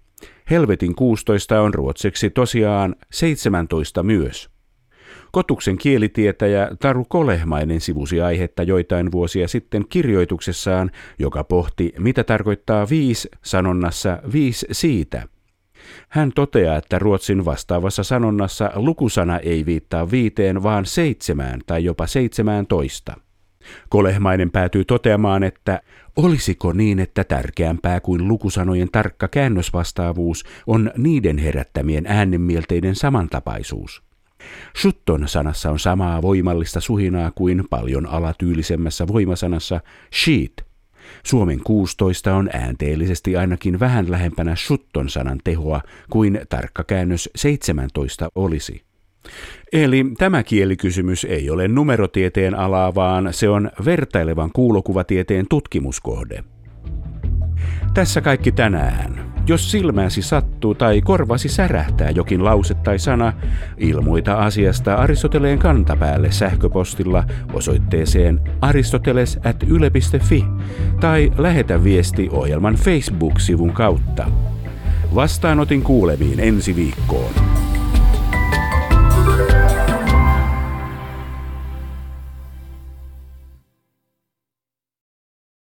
Helvetin 0.49 0.95
16 0.95 1.61
on 1.61 1.73
ruotsiksi 1.73 2.29
tosiaan 2.29 2.95
17 3.11 4.03
myös. 4.03 4.49
Kotuksen 5.31 5.77
kielitietäjä 5.77 6.69
Taru 6.79 7.05
Kolehmainen 7.05 7.81
sivusi 7.81 8.21
aihetta 8.21 8.63
joitain 8.63 9.11
vuosia 9.11 9.47
sitten 9.47 9.85
kirjoituksessaan, 9.89 10.91
joka 11.19 11.43
pohti, 11.43 11.93
mitä 11.99 12.23
tarkoittaa 12.23 12.89
viis 12.89 13.29
sanonnassa 13.41 14.19
viis 14.33 14.65
siitä. 14.71 15.23
Hän 16.09 16.31
toteaa, 16.35 16.77
että 16.77 16.99
Ruotsin 16.99 17.45
vastaavassa 17.45 18.03
sanonnassa 18.03 18.71
lukusana 18.75 19.37
ei 19.37 19.65
viittaa 19.65 20.11
viiteen, 20.11 20.63
vaan 20.63 20.85
seitsemään 20.85 21.61
tai 21.67 21.83
jopa 21.83 22.07
seitsemääntoista. 22.07 23.15
Kolehmainen 23.89 24.51
päätyy 24.51 24.85
toteamaan, 24.85 25.43
että 25.43 25.81
olisiko 26.15 26.73
niin, 26.73 26.99
että 26.99 27.23
tärkeämpää 27.23 27.99
kuin 27.99 28.27
lukusanojen 28.27 28.89
tarkka 28.91 29.27
käännösvastaavuus 29.27 30.43
on 30.67 30.91
niiden 30.97 31.37
herättämien 31.37 32.05
äänenmielteiden 32.07 32.95
samantapaisuus. 32.95 34.08
Shutton 34.81 35.27
sanassa 35.27 35.71
on 35.71 35.79
samaa 35.79 36.21
voimallista 36.21 36.79
suhinaa 36.81 37.31
kuin 37.31 37.63
paljon 37.69 38.05
alatyylisemmässä 38.05 39.07
voimasanassa 39.07 39.81
sheet. 40.23 40.69
Suomen 41.23 41.59
16 41.63 42.35
on 42.35 42.49
äänteellisesti 42.53 43.37
ainakin 43.37 43.79
vähän 43.79 44.11
lähempänä 44.11 44.55
shutton 44.55 45.09
sanan 45.09 45.39
tehoa 45.43 45.81
kuin 46.09 46.41
tarkka 46.49 46.83
käännös 46.83 47.29
17 47.35 48.29
olisi. 48.35 48.81
Eli 49.73 50.05
tämä 50.17 50.43
kielikysymys 50.43 51.25
ei 51.25 51.49
ole 51.49 51.67
numerotieteen 51.67 52.55
alaa, 52.55 52.95
vaan 52.95 53.27
se 53.31 53.49
on 53.49 53.71
vertailevan 53.85 54.49
kuulokuvatieteen 54.53 55.45
tutkimuskohde. 55.49 56.43
Tässä 57.93 58.21
kaikki 58.21 58.51
tänään. 58.51 59.38
Jos 59.49 59.71
silmäsi 59.71 60.21
sattuu 60.21 60.75
tai 60.75 61.01
korvasi 61.01 61.49
särähtää 61.49 62.09
jokin 62.09 62.45
lause 62.45 62.73
tai 62.73 62.99
sana, 62.99 63.33
ilmoita 63.77 64.33
asiasta 64.33 64.95
Aristoteleen 64.95 65.59
kantapäälle 65.59 66.31
sähköpostilla 66.31 67.23
osoitteeseen 67.53 68.41
aristoteles.yle.fi 68.61 70.45
tai 70.99 71.31
lähetä 71.37 71.83
viesti 71.83 72.29
ohjelman 72.31 72.75
Facebook-sivun 72.75 73.71
kautta. 73.73 74.27
Vastaanotin 75.15 75.81
kuulemiin 75.81 76.39
ensi 76.39 76.75
viikkoon. 76.75 77.33